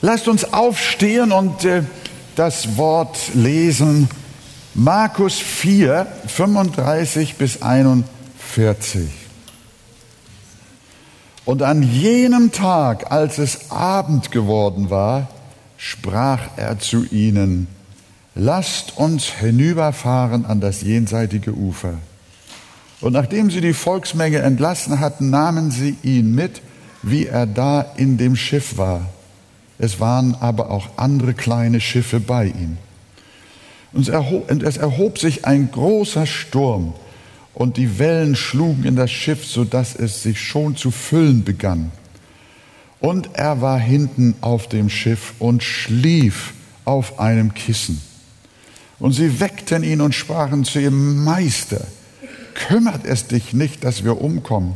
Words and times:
Lasst 0.00 0.28
uns 0.28 0.52
aufstehen 0.52 1.32
und 1.32 1.64
äh, 1.64 1.82
das 2.36 2.76
Wort 2.76 3.34
lesen. 3.34 4.08
Markus 4.74 5.38
4, 5.38 6.06
35 6.26 7.34
bis 7.34 7.62
41. 7.62 9.08
Und 11.44 11.62
an 11.62 11.82
jenem 11.82 12.52
Tag, 12.52 13.10
als 13.10 13.38
es 13.38 13.72
Abend 13.72 14.30
geworden 14.30 14.90
war, 14.90 15.28
sprach 15.76 16.42
er 16.56 16.78
zu 16.78 17.04
ihnen, 17.06 17.66
lasst 18.36 18.98
uns 18.98 19.24
hinüberfahren 19.24 20.46
an 20.46 20.60
das 20.60 20.82
jenseitige 20.82 21.54
Ufer. 21.54 21.94
Und 23.00 23.14
nachdem 23.14 23.50
sie 23.50 23.60
die 23.60 23.72
Volksmenge 23.72 24.38
entlassen 24.38 25.00
hatten, 25.00 25.30
nahmen 25.30 25.72
sie 25.72 25.96
ihn 26.04 26.36
mit, 26.36 26.62
wie 27.02 27.26
er 27.26 27.46
da 27.46 27.80
in 27.96 28.16
dem 28.16 28.36
Schiff 28.36 28.76
war. 28.76 29.06
Es 29.78 30.00
waren 30.00 30.34
aber 30.34 30.70
auch 30.70 30.88
andere 30.96 31.34
kleine 31.34 31.80
Schiffe 31.80 32.20
bei 32.20 32.46
ihm. 32.46 32.78
Und 33.92 34.08
es 34.62 34.76
erhob 34.76 35.18
sich 35.18 35.44
ein 35.44 35.70
großer 35.70 36.26
Sturm 36.26 36.94
und 37.54 37.76
die 37.76 37.98
Wellen 37.98 38.36
schlugen 38.36 38.84
in 38.84 38.96
das 38.96 39.10
Schiff, 39.10 39.46
so 39.46 39.64
dass 39.64 39.94
es 39.94 40.22
sich 40.22 40.40
schon 40.40 40.76
zu 40.76 40.90
füllen 40.90 41.44
begann. 41.44 41.90
Und 43.00 43.30
er 43.34 43.60
war 43.60 43.78
hinten 43.78 44.34
auf 44.40 44.68
dem 44.68 44.90
Schiff 44.90 45.34
und 45.38 45.62
schlief 45.62 46.52
auf 46.84 47.20
einem 47.20 47.54
Kissen. 47.54 48.00
Und 48.98 49.12
sie 49.12 49.40
weckten 49.40 49.84
ihn 49.84 50.00
und 50.00 50.14
sprachen 50.14 50.64
zu 50.64 50.80
ihm, 50.80 51.22
Meister, 51.22 51.86
kümmert 52.54 53.06
es 53.06 53.28
dich 53.28 53.52
nicht, 53.52 53.84
dass 53.84 54.02
wir 54.02 54.20
umkommen? 54.20 54.74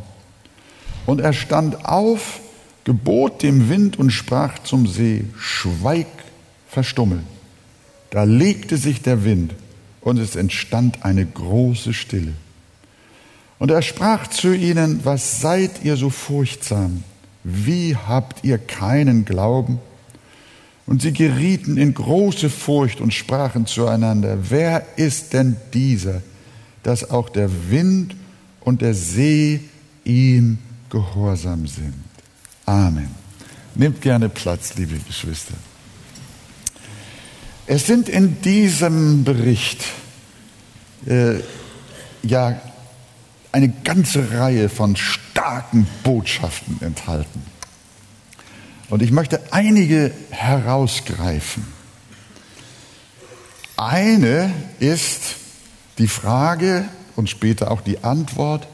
Und 1.07 1.21
er 1.21 1.33
stand 1.33 1.85
auf, 1.85 2.41
gebot 2.85 3.43
dem 3.43 3.69
Wind 3.69 3.99
und 3.99 4.11
sprach 4.11 4.59
zum 4.61 4.87
See, 4.87 5.25
Schweig, 5.39 6.07
verstummel. 6.69 7.23
Da 8.11 8.25
legte 8.25 8.77
sich 8.77 9.03
der 9.03 9.25
Wind 9.25 9.55
und 10.01 10.19
es 10.19 10.37
entstand 10.37 11.05
eine 11.05 11.25
große 11.25 11.95
Stille. 11.95 12.35
Und 13.59 13.71
er 13.71 13.83
sprach 13.83 14.27
zu 14.27 14.53
ihnen, 14.53 15.01
was 15.05 15.41
seid 15.41 15.85
ihr 15.85 15.97
so 15.97 16.11
furchtsam? 16.11 17.05
Wie 17.45 17.97
habt 17.97 18.45
ihr 18.45 18.59
keinen 18.59 19.25
Glauben? 19.25 19.79
Und 20.87 21.03
sie 21.03 21.13
gerieten 21.13 21.77
in 21.77 21.95
große 21.95 22.51
Furcht 22.51 23.01
und 23.01 23.15
sprachen 23.15 23.67
zueinander, 23.67 24.39
wer 24.51 24.85
ist 24.97 25.33
denn 25.33 25.57
dieser, 25.73 26.23
dass 26.83 27.09
auch 27.09 27.29
der 27.29 27.49
Wind 27.71 28.17
und 28.61 28.83
der 28.83 28.95
See 28.95 29.61
ihm 30.05 30.59
gehorsam 30.91 31.67
sind? 31.67 32.12
Amen. 32.67 33.11
Nehmt 33.75 34.01
gerne 34.01 34.29
Platz, 34.29 34.75
liebe 34.75 34.99
Geschwister. 34.99 35.55
Es 37.67 37.87
sind 37.87 38.09
in 38.09 38.41
diesem 38.43 39.25
Bericht 39.25 39.85
äh, 41.07 41.41
ja 42.23 42.61
eine 43.51 43.69
ganze 43.69 44.33
Reihe 44.33 44.69
von 44.69 44.97
starken 44.97 45.87
Botschaften 46.03 46.81
enthalten. 46.81 47.43
Und 48.89 49.03
ich 49.03 49.11
möchte 49.11 49.41
einige 49.53 50.13
herausgreifen. 50.31 51.65
Eine 53.77 54.53
ist 54.81 55.37
die 55.99 56.09
Frage 56.09 56.85
und 57.17 57.31
später 57.31 57.71
auch 57.71 57.81
die 57.81 58.05
Antwort, 58.05 58.67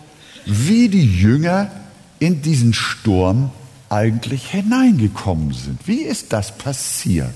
wie 0.45 0.89
die 0.89 1.21
Jünger 1.21 1.71
in 2.19 2.43
diesen 2.43 2.75
Sturm 2.75 3.51
eigentlich 3.91 4.51
hineingekommen 4.51 5.53
sind. 5.53 5.87
Wie 5.87 6.03
ist 6.03 6.33
das 6.33 6.57
passiert? 6.57 7.35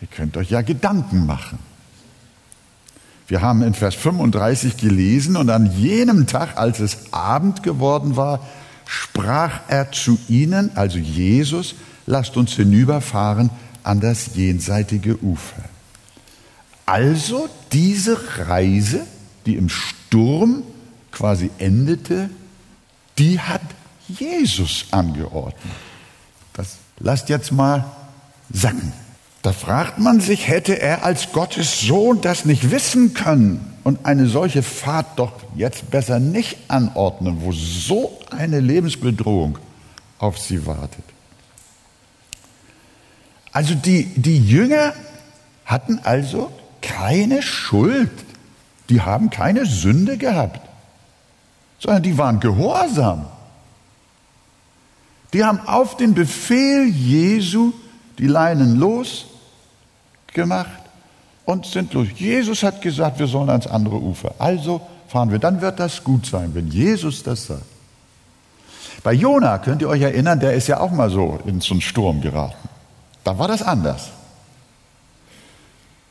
Ihr 0.00 0.08
könnt 0.08 0.36
euch 0.36 0.50
ja 0.50 0.62
Gedanken 0.62 1.26
machen. 1.26 1.58
Wir 3.28 3.42
haben 3.42 3.62
in 3.62 3.74
Vers 3.74 3.94
35 3.94 4.76
gelesen, 4.76 5.36
und 5.36 5.50
an 5.50 5.70
jenem 5.78 6.26
Tag, 6.26 6.56
als 6.56 6.80
es 6.80 7.12
Abend 7.12 7.62
geworden 7.62 8.16
war, 8.16 8.40
sprach 8.86 9.60
er 9.68 9.92
zu 9.92 10.18
ihnen, 10.28 10.72
also 10.74 10.98
Jesus, 10.98 11.76
lasst 12.06 12.36
uns 12.36 12.54
hinüberfahren 12.54 13.50
an 13.84 14.00
das 14.00 14.34
jenseitige 14.34 15.22
Ufer. 15.22 15.62
Also 16.86 17.48
diese 17.70 18.18
Reise, 18.48 19.06
die 19.46 19.54
im 19.54 19.68
Sturm 19.68 20.64
quasi 21.12 21.50
endete, 21.58 22.30
die 23.20 23.38
hat 23.38 23.60
Jesus 24.08 24.86
angeordnet. 24.90 25.54
Das 26.54 26.78
lasst 26.98 27.28
jetzt 27.28 27.52
mal 27.52 27.84
sacken. 28.50 28.92
Da 29.42 29.52
fragt 29.52 29.98
man 29.98 30.20
sich, 30.20 30.48
hätte 30.48 30.80
er 30.80 31.04
als 31.04 31.32
Gottes 31.32 31.80
Sohn 31.80 32.20
das 32.20 32.44
nicht 32.44 32.70
wissen 32.70 33.14
können 33.14 33.74
und 33.84 34.04
eine 34.04 34.26
solche 34.26 34.62
Fahrt 34.62 35.18
doch 35.18 35.32
jetzt 35.54 35.90
besser 35.90 36.18
nicht 36.18 36.56
anordnen, 36.68 37.42
wo 37.42 37.52
so 37.52 38.18
eine 38.30 38.60
Lebensbedrohung 38.60 39.58
auf 40.18 40.38
sie 40.38 40.66
wartet. 40.66 41.04
Also 43.52 43.74
die, 43.74 44.04
die 44.16 44.38
Jünger 44.38 44.94
hatten 45.64 46.00
also 46.04 46.50
keine 46.80 47.42
Schuld, 47.42 48.10
die 48.88 49.02
haben 49.02 49.30
keine 49.30 49.66
Sünde 49.66 50.16
gehabt, 50.16 50.69
sondern 51.80 52.02
die 52.02 52.16
waren 52.16 52.38
gehorsam. 52.38 53.26
Die 55.32 55.44
haben 55.44 55.60
auf 55.66 55.96
den 55.96 56.14
Befehl 56.14 56.86
Jesu 56.88 57.72
die 58.18 58.26
Leinen 58.26 58.76
los 58.76 59.26
gemacht 60.32 60.80
und 61.44 61.66
sind 61.66 61.92
los. 61.94 62.08
Jesus 62.14 62.62
hat 62.62 62.80
gesagt, 62.82 63.18
wir 63.18 63.26
sollen 63.26 63.50
ans 63.50 63.66
andere 63.66 63.96
Ufer. 63.96 64.34
Also 64.38 64.80
fahren 65.08 65.30
wir. 65.30 65.38
Dann 65.38 65.60
wird 65.60 65.80
das 65.80 66.04
gut 66.04 66.26
sein, 66.26 66.54
wenn 66.54 66.68
Jesus 66.68 67.22
das 67.22 67.46
sagt. 67.46 67.64
Bei 69.02 69.12
Jona 69.12 69.58
könnt 69.58 69.80
ihr 69.82 69.88
euch 69.88 70.02
erinnern, 70.02 70.40
der 70.40 70.54
ist 70.54 70.66
ja 70.66 70.80
auch 70.80 70.90
mal 70.90 71.08
so 71.10 71.38
in 71.46 71.60
so 71.60 71.72
einen 71.72 71.80
Sturm 71.80 72.20
geraten. 72.20 72.68
Da 73.24 73.38
war 73.38 73.48
das 73.48 73.62
anders. 73.62 74.10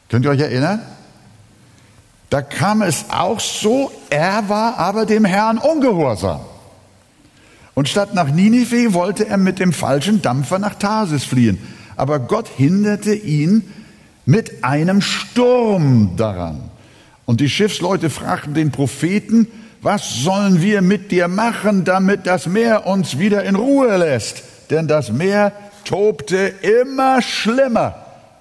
Könnt 0.09 0.25
ihr 0.25 0.31
euch 0.31 0.39
erinnern? 0.39 0.81
Da 2.29 2.41
kam 2.41 2.81
es 2.81 3.05
auch 3.09 3.39
so, 3.39 3.91
er 4.09 4.49
war 4.49 4.77
aber 4.77 5.05
dem 5.05 5.25
Herrn 5.25 5.57
ungehorsam. 5.57 6.41
Und 7.73 7.89
statt 7.89 8.13
nach 8.13 8.29
Ninive 8.29 8.93
wollte 8.93 9.27
er 9.27 9.37
mit 9.37 9.59
dem 9.59 9.73
falschen 9.73 10.21
Dampfer 10.21 10.59
nach 10.59 10.75
Tarsis 10.75 11.23
fliehen. 11.23 11.59
Aber 11.95 12.19
Gott 12.19 12.47
hinderte 12.47 13.13
ihn 13.13 13.63
mit 14.25 14.63
einem 14.63 15.01
Sturm 15.01 16.15
daran. 16.17 16.69
Und 17.25 17.41
die 17.41 17.49
Schiffsleute 17.49 18.09
fragten 18.09 18.53
den 18.53 18.71
Propheten, 18.71 19.47
was 19.81 20.15
sollen 20.23 20.61
wir 20.61 20.81
mit 20.81 21.11
dir 21.11 21.27
machen, 21.27 21.85
damit 21.85 22.27
das 22.27 22.47
Meer 22.47 22.85
uns 22.85 23.17
wieder 23.17 23.43
in 23.43 23.55
Ruhe 23.55 23.95
lässt? 23.97 24.43
Denn 24.69 24.87
das 24.87 25.11
Meer 25.11 25.53
tobte 25.85 26.53
immer 26.61 27.21
schlimmer. 27.21 27.95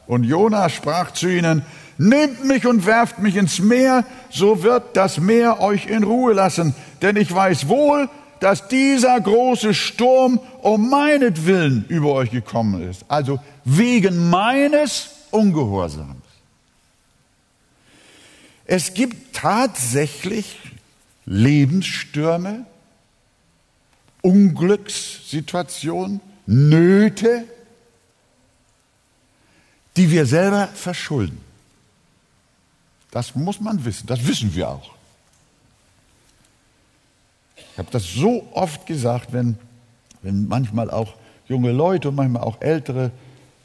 Und 0.07 0.25
Jona 0.25 0.69
sprach 0.69 1.13
zu 1.13 1.29
ihnen, 1.29 1.63
nehmt 1.99 2.45
mich 2.45 2.67
und 2.67 2.87
werft 2.87 3.19
mich 3.19 3.37
ins 3.37 3.59
Meer, 3.59 4.05
so 4.31 4.63
wird 4.63 4.97
das 4.97 5.19
Meer 5.19 5.61
euch 5.61 5.87
in 5.87 6.05
Ruhe 6.05 6.33
lassen. 6.33 6.75
Denn 7.03 7.17
ich 7.17 7.33
weiß 7.33 7.69
wohl, 7.69 8.09
dass 8.41 8.69
dieser 8.69 9.21
große 9.21 9.75
Sturm 9.75 10.41
um 10.63 10.89
meinetwillen 10.89 11.85
über 11.89 12.13
euch 12.13 12.31
gekommen 12.31 12.89
ist. 12.89 13.05
Also 13.09 13.41
wegen 13.65 14.31
meines 14.31 15.11
Ungehorsams. 15.31 16.23
Es 18.65 18.95
gibt 18.95 19.35
tatsächlich 19.35 20.59
Lebensstürme, 21.27 22.65
Unglückssituationen, 24.23 26.21
Nöte, 26.47 27.45
die 29.97 30.11
wir 30.11 30.27
selber 30.27 30.69
verschulden. 30.69 31.48
Das 33.19 33.35
muss 33.35 33.61
man 33.61 33.85
wissen, 33.85 34.07
das 34.07 34.25
wissen 34.29 34.55
wir 34.55 34.69
auch. 34.69 34.91
Ich 37.57 37.79
habe 37.79 37.89
das 37.91 38.05
so 38.05 38.47
oft 38.53 38.87
gesagt, 38.87 39.33
wenn, 39.33 39.59
wenn 40.23 40.47
manchmal 40.47 40.89
auch 40.89 41.15
junge 41.49 41.73
Leute 41.73 42.11
und 42.11 42.15
manchmal 42.15 42.45
auch 42.45 42.61
ältere 42.61 43.11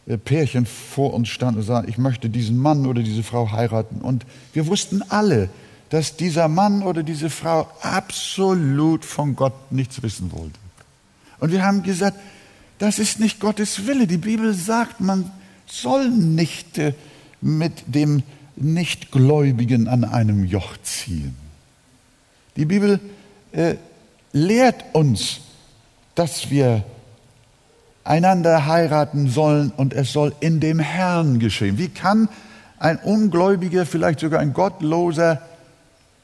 äh, 0.07 0.17
Pärchen 0.17 0.65
vor 0.65 1.13
uns 1.13 1.29
standen 1.29 1.59
und 1.59 1.67
sagten, 1.67 1.87
ich 1.87 1.99
möchte 1.99 2.31
diesen 2.31 2.57
Mann 2.57 2.87
oder 2.87 3.03
diese 3.03 3.21
Frau 3.21 3.51
heiraten. 3.51 4.01
Und 4.01 4.25
wir 4.53 4.65
wussten 4.65 5.03
alle, 5.09 5.49
dass 5.89 6.17
dieser 6.17 6.47
Mann 6.47 6.81
oder 6.81 7.03
diese 7.03 7.29
Frau 7.29 7.69
absolut 7.83 9.05
von 9.05 9.35
Gott 9.35 9.71
nichts 9.71 10.01
wissen 10.01 10.31
wollte. 10.31 10.57
Und 11.39 11.51
wir 11.51 11.63
haben 11.63 11.83
gesagt, 11.83 12.17
das 12.79 12.97
ist 12.97 13.19
nicht 13.19 13.39
Gottes 13.39 13.85
Wille. 13.85 14.07
Die 14.07 14.17
Bibel 14.17 14.55
sagt, 14.55 14.99
man 14.99 15.29
soll 15.67 16.09
nicht 16.09 16.81
mit 17.39 17.83
dem 17.85 18.23
Nichtgläubigen 18.55 19.87
an 19.87 20.03
einem 20.03 20.45
Joch 20.45 20.77
ziehen. 20.83 21.35
Die 22.55 22.65
Bibel 22.65 22.99
äh, 23.51 23.75
lehrt 24.31 24.83
uns, 24.93 25.41
dass 26.15 26.49
wir 26.51 26.83
einander 28.03 28.65
heiraten 28.65 29.29
sollen 29.29 29.71
und 29.75 29.93
es 29.93 30.11
soll 30.11 30.33
in 30.39 30.59
dem 30.59 30.79
Herrn 30.79 31.39
geschehen. 31.39 31.77
Wie 31.77 31.89
kann 31.89 32.29
ein 32.77 32.97
Ungläubiger, 32.97 33.85
vielleicht 33.85 34.19
sogar 34.19 34.39
ein 34.39 34.53
Gottloser 34.53 35.41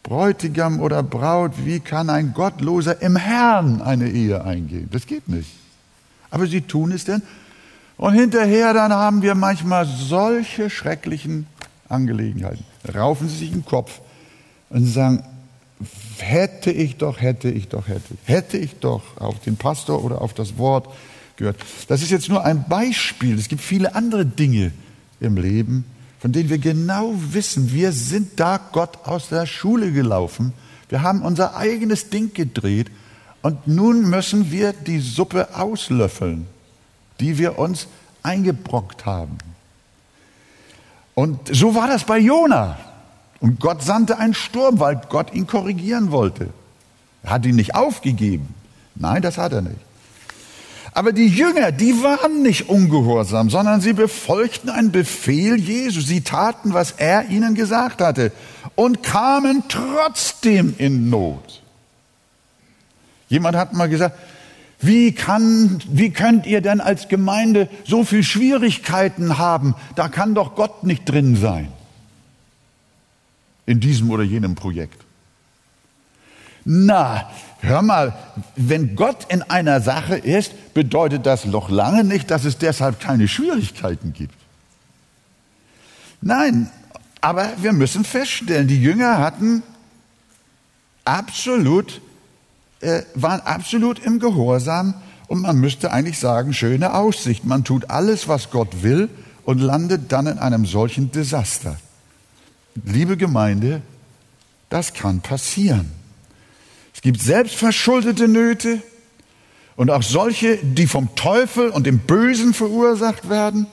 Bräutigam 0.04 0.80
oder 0.80 1.04
Braut, 1.04 1.52
wie 1.66 1.80
kann 1.80 2.10
ein 2.10 2.34
Gottloser 2.34 3.02
im 3.02 3.16
Herrn 3.16 3.82
eine 3.82 4.10
Ehe 4.10 4.44
eingehen? 4.44 4.90
Das 4.92 5.06
geht 5.06 5.28
nicht. 5.28 5.50
Aber 6.32 6.48
sie 6.48 6.62
tun 6.62 6.92
es 6.92 7.06
denn. 7.06 7.22
Und 7.98 8.14
hinterher 8.14 8.74
dann 8.74 8.94
haben 8.94 9.22
wir 9.22 9.36
manchmal 9.36 9.86
solche 9.86 10.70
schrecklichen 10.70 11.48
Angelegenheiten. 11.90 12.64
Raufen 12.94 13.28
sie 13.28 13.38
sich 13.38 13.52
den 13.52 13.66
Kopf 13.66 14.00
und 14.70 14.86
sagen, 14.86 15.24
hätte 16.18 16.72
ich 16.72 16.98
doch, 16.98 17.22
hätte 17.22 17.50
ich 17.50 17.68
doch, 17.68 17.88
hätte, 17.88 18.16
hätte 18.26 18.58
ich 18.58 18.80
doch 18.80 19.18
auf 19.18 19.40
den 19.40 19.58
Pastor 19.58 20.04
oder 20.04 20.22
auf 20.22 20.34
das 20.34 20.58
Wort 20.58 20.88
gehört. 21.38 21.58
Das 21.88 22.02
ist 22.02 22.12
jetzt 22.12 22.30
nur 22.30 22.44
ein 22.44 22.66
Beispiel. 22.68 23.38
Es 23.38 23.48
gibt 23.48 23.62
viele 23.62 23.96
andere 23.96 24.26
Dinge 24.26 24.72
im 25.20 25.38
Leben, 25.38 25.86
von 26.20 26.32
denen 26.32 26.50
wir 26.50 26.58
genau 26.58 27.14
wissen, 27.16 27.72
wir 27.74 27.92
sind 27.94 28.40
da 28.40 28.60
Gott 28.72 29.06
aus 29.06 29.30
der 29.30 29.46
Schule 29.46 29.92
gelaufen. 29.92 30.54
Wir 30.90 31.02
haben 31.02 31.22
unser 31.22 31.56
eigenes 31.56 32.10
Ding 32.10 32.34
gedreht 32.34 32.92
und 33.42 33.68
nun 33.68 34.10
müssen 34.10 34.52
wir 34.52 34.74
die 34.74 35.00
Suppe 35.00 35.56
auslöffeln, 35.56 36.46
die 37.20 37.38
wir 37.38 37.58
uns 37.58 37.88
eingebrockt 38.22 39.06
haben. 39.06 39.38
Und 41.20 41.38
so 41.52 41.76
war 41.76 41.90
das 41.90 42.06
bei 42.06 42.18
Jona. 42.18 42.78
Und 43.42 43.60
Gott 43.60 43.84
sandte 43.84 44.20
einen 44.20 44.34
Sturm, 44.34 44.80
weil 44.80 45.02
Gott 45.10 45.34
ihn 45.34 45.48
korrigieren 45.48 46.12
wollte. 46.12 46.48
Er 47.24 47.32
hat 47.32 47.46
ihn 47.46 47.58
nicht 47.58 47.76
aufgegeben. 47.76 48.56
Nein, 48.96 49.22
das 49.22 49.38
hat 49.38 49.52
er 49.52 49.62
nicht. 49.62 49.82
Aber 50.94 51.12
die 51.12 51.28
Jünger, 51.28 51.74
die 51.74 52.02
waren 52.04 52.42
nicht 52.42 52.70
ungehorsam, 52.70 53.50
sondern 53.50 53.82
sie 53.82 53.92
befolgten 53.92 54.70
einen 54.70 54.94
Befehl 54.94 55.60
Jesu. 55.60 56.00
Sie 56.00 56.22
taten, 56.22 56.74
was 56.74 56.92
er 56.92 57.28
ihnen 57.28 57.54
gesagt 57.54 58.00
hatte 58.00 58.32
und 58.76 59.04
kamen 59.04 59.64
trotzdem 59.68 60.74
in 60.78 61.10
Not. 61.10 61.62
Jemand 63.28 63.58
hat 63.58 63.74
mal 63.74 63.90
gesagt, 63.90 64.18
wie, 64.82 65.12
kann, 65.12 65.82
wie 65.88 66.12
könnt 66.12 66.46
ihr 66.46 66.62
denn 66.62 66.80
als 66.80 67.10
Gemeinde 67.10 67.68
so 67.86 68.06
viel 68.06 68.24
Schwierigkeiten 68.24 69.38
haben? 69.38 69.76
Da 69.96 70.08
kann 70.08 70.36
doch 70.36 70.56
Gott 70.56 70.84
nicht 70.84 71.04
drin 71.06 71.36
sein. 71.36 71.72
In 73.66 73.82
diesem 73.82 74.10
oder 74.10 74.24
jenem 74.24 74.56
Projekt. 74.56 75.04
Na, 76.64 77.30
hör 77.60 77.82
mal, 77.82 78.18
wenn 78.56 78.96
Gott 78.96 79.26
in 79.30 79.42
einer 79.42 79.82
Sache 79.82 80.16
ist, 80.16 80.74
bedeutet 80.74 81.26
das 81.26 81.46
noch 81.46 81.70
lange 81.70 82.04
nicht, 82.04 82.32
dass 82.32 82.46
es 82.46 82.58
deshalb 82.58 83.00
keine 83.00 83.28
Schwierigkeiten 83.28 84.14
gibt. 84.14 84.36
Nein, 86.22 86.70
aber 87.22 87.50
wir 87.58 87.74
müssen 87.74 88.06
feststellen, 88.06 88.68
die 88.68 88.82
Jünger 88.82 89.18
hatten 89.18 89.62
absolut 91.06 92.02
äh, 92.82 93.04
waren 93.16 93.42
absolut 93.42 94.00
im 94.00 94.20
Gehorsam 94.20 94.94
und 95.28 95.42
man 95.42 95.58
müsste 95.58 95.92
eigentlich 95.92 96.18
sagen, 96.18 96.54
schöne 96.54 96.94
Aussicht. 96.94 97.46
Man 97.46 97.64
tut 97.64 97.90
alles, 97.90 98.28
was 98.28 98.50
Gott 98.50 98.84
will 98.84 99.10
und 99.44 99.60
landet 99.60 100.12
dann 100.12 100.28
in 100.28 100.40
einem 100.40 100.66
solchen 100.66 101.12
Desaster. 101.12 101.78
Liebe 102.86 103.18
Gemeinde, 103.18 103.82
das 104.70 104.94
kann 104.94 105.22
passieren. 105.22 105.92
Es 106.94 107.02
gibt 107.02 107.22
selbstverschuldete 107.22 108.28
Nöte 108.28 108.82
und 109.76 109.92
auch 109.92 110.04
solche, 110.04 110.58
die 110.58 110.88
vom 110.88 111.16
Teufel 111.16 111.70
und 111.70 111.86
dem 111.86 112.00
Bösen 112.00 112.54
verursacht 112.54 113.30
werden. 113.30 113.68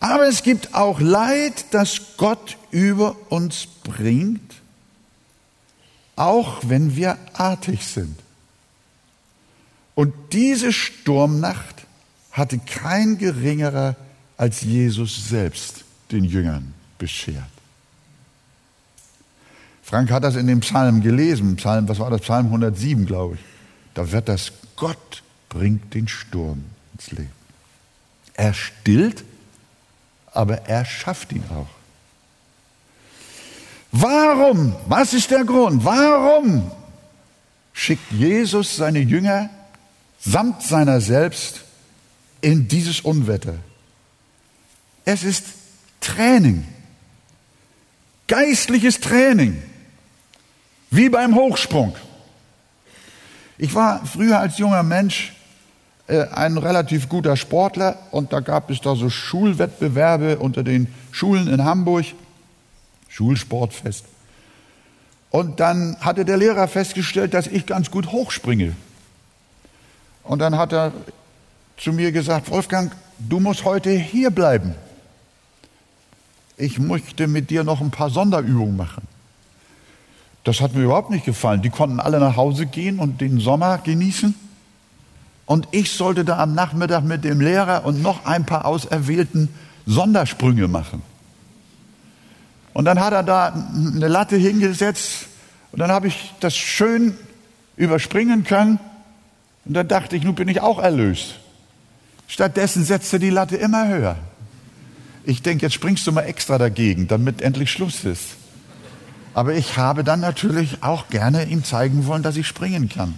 Aber 0.00 0.26
es 0.26 0.42
gibt 0.42 0.74
auch 0.74 1.00
Leid, 1.00 1.66
das 1.70 2.16
Gott 2.16 2.56
über 2.70 3.16
uns 3.28 3.66
bringt 3.84 4.61
auch 6.22 6.60
wenn 6.62 6.94
wir 6.94 7.18
artig 7.32 7.84
sind. 7.84 8.16
Und 9.96 10.14
diese 10.32 10.72
Sturmnacht 10.72 11.84
hatte 12.30 12.58
kein 12.58 13.18
geringerer 13.18 13.96
als 14.36 14.60
Jesus 14.62 15.28
selbst 15.28 15.84
den 16.12 16.22
Jüngern 16.22 16.74
beschert. 16.96 17.42
Frank 19.82 20.12
hat 20.12 20.22
das 20.22 20.36
in 20.36 20.46
dem 20.46 20.60
Psalm 20.60 21.02
gelesen, 21.02 21.56
Psalm, 21.56 21.88
was 21.88 21.98
war 21.98 22.10
das, 22.10 22.20
Psalm 22.20 22.46
107, 22.46 23.04
glaube 23.04 23.34
ich. 23.34 23.40
Da 23.94 24.12
wird 24.12 24.28
das 24.28 24.52
Gott 24.76 25.24
bringt 25.48 25.92
den 25.92 26.06
Sturm 26.06 26.64
ins 26.94 27.10
Leben. 27.10 27.32
Er 28.34 28.54
stillt, 28.54 29.24
aber 30.32 30.62
er 30.68 30.84
schafft 30.84 31.32
ihn 31.32 31.42
auch. 31.50 31.81
Warum? 33.92 34.74
Was 34.88 35.12
ist 35.12 35.30
der 35.30 35.44
Grund? 35.44 35.84
Warum 35.84 36.70
schickt 37.74 38.10
Jesus 38.10 38.76
seine 38.76 39.00
Jünger 39.00 39.50
samt 40.18 40.62
seiner 40.62 41.00
selbst 41.00 41.62
in 42.40 42.68
dieses 42.68 43.00
Unwetter? 43.02 43.54
Es 45.04 45.24
ist 45.24 45.44
Training, 46.00 46.66
geistliches 48.26 48.98
Training, 48.98 49.62
wie 50.90 51.08
beim 51.08 51.34
Hochsprung. 51.34 51.94
Ich 53.58 53.74
war 53.74 54.04
früher 54.06 54.40
als 54.40 54.58
junger 54.58 54.82
Mensch 54.82 55.32
äh, 56.08 56.26
ein 56.28 56.56
relativ 56.56 57.08
guter 57.08 57.36
Sportler 57.36 57.98
und 58.10 58.32
da 58.32 58.40
gab 58.40 58.70
es 58.70 58.80
da 58.80 58.96
so 58.96 59.10
Schulwettbewerbe 59.10 60.38
unter 60.38 60.64
den 60.64 60.92
Schulen 61.12 61.46
in 61.46 61.64
Hamburg. 61.64 62.06
Schulsportfest. 63.12 64.06
Und 65.30 65.60
dann 65.60 65.96
hatte 66.00 66.24
der 66.24 66.36
Lehrer 66.36 66.66
festgestellt, 66.66 67.34
dass 67.34 67.46
ich 67.46 67.66
ganz 67.66 67.90
gut 67.90 68.10
hochspringe. 68.10 68.74
Und 70.24 70.38
dann 70.38 70.56
hat 70.56 70.72
er 70.72 70.92
zu 71.76 71.92
mir 71.92 72.12
gesagt, 72.12 72.50
Wolfgang, 72.50 72.92
du 73.18 73.40
musst 73.40 73.64
heute 73.64 73.90
hier 73.90 74.30
bleiben. 74.30 74.74
Ich 76.56 76.78
möchte 76.78 77.26
mit 77.26 77.50
dir 77.50 77.64
noch 77.64 77.80
ein 77.80 77.90
paar 77.90 78.10
Sonderübungen 78.10 78.76
machen. 78.76 79.02
Das 80.44 80.60
hat 80.60 80.74
mir 80.74 80.84
überhaupt 80.84 81.10
nicht 81.10 81.24
gefallen. 81.24 81.62
Die 81.62 81.70
konnten 81.70 82.00
alle 82.00 82.18
nach 82.18 82.36
Hause 82.36 82.66
gehen 82.66 82.98
und 82.98 83.20
den 83.20 83.40
Sommer 83.40 83.78
genießen. 83.78 84.34
Und 85.46 85.68
ich 85.70 85.92
sollte 85.92 86.24
da 86.24 86.38
am 86.38 86.54
Nachmittag 86.54 87.04
mit 87.04 87.24
dem 87.24 87.40
Lehrer 87.40 87.84
und 87.84 88.02
noch 88.02 88.24
ein 88.24 88.46
paar 88.46 88.64
auserwählten 88.64 89.48
Sondersprünge 89.86 90.68
machen. 90.68 91.02
Und 92.72 92.84
dann 92.86 93.00
hat 93.00 93.12
er 93.12 93.22
da 93.22 93.48
eine 93.48 94.08
Latte 94.08 94.36
hingesetzt 94.36 95.26
und 95.72 95.78
dann 95.78 95.90
habe 95.90 96.08
ich 96.08 96.32
das 96.40 96.56
schön 96.56 97.16
überspringen 97.76 98.44
können. 98.44 98.78
Und 99.64 99.74
dann 99.74 99.88
dachte 99.88 100.16
ich, 100.16 100.24
nun 100.24 100.34
bin 100.34 100.48
ich 100.48 100.60
auch 100.60 100.78
erlöst. 100.78 101.36
Stattdessen 102.28 102.84
setzte 102.84 103.18
die 103.18 103.30
Latte 103.30 103.56
immer 103.56 103.88
höher. 103.88 104.16
Ich 105.24 105.42
denke, 105.42 105.66
jetzt 105.66 105.74
springst 105.74 106.06
du 106.06 106.12
mal 106.12 106.22
extra 106.22 106.58
dagegen, 106.58 107.06
damit 107.06 107.42
endlich 107.42 107.70
Schluss 107.70 108.04
ist. 108.04 108.36
Aber 109.34 109.54
ich 109.54 109.76
habe 109.76 110.02
dann 110.04 110.20
natürlich 110.20 110.82
auch 110.82 111.08
gerne 111.08 111.44
ihm 111.44 111.64
zeigen 111.64 112.06
wollen, 112.06 112.22
dass 112.22 112.36
ich 112.36 112.46
springen 112.46 112.88
kann. 112.88 113.14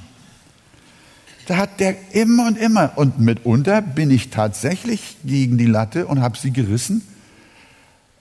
Da 1.47 1.57
hat 1.57 1.81
der 1.81 1.97
immer 2.13 2.47
und 2.47 2.59
immer, 2.59 2.93
und 2.97 3.19
mitunter 3.19 3.83
bin 3.83 4.11
ich 4.11 4.31
tatsächlich 4.31 5.17
gegen 5.25 5.59
die 5.59 5.67
Latte 5.67 6.07
und 6.07 6.21
habe 6.21 6.39
sie 6.39 6.53
gerissen 6.53 7.03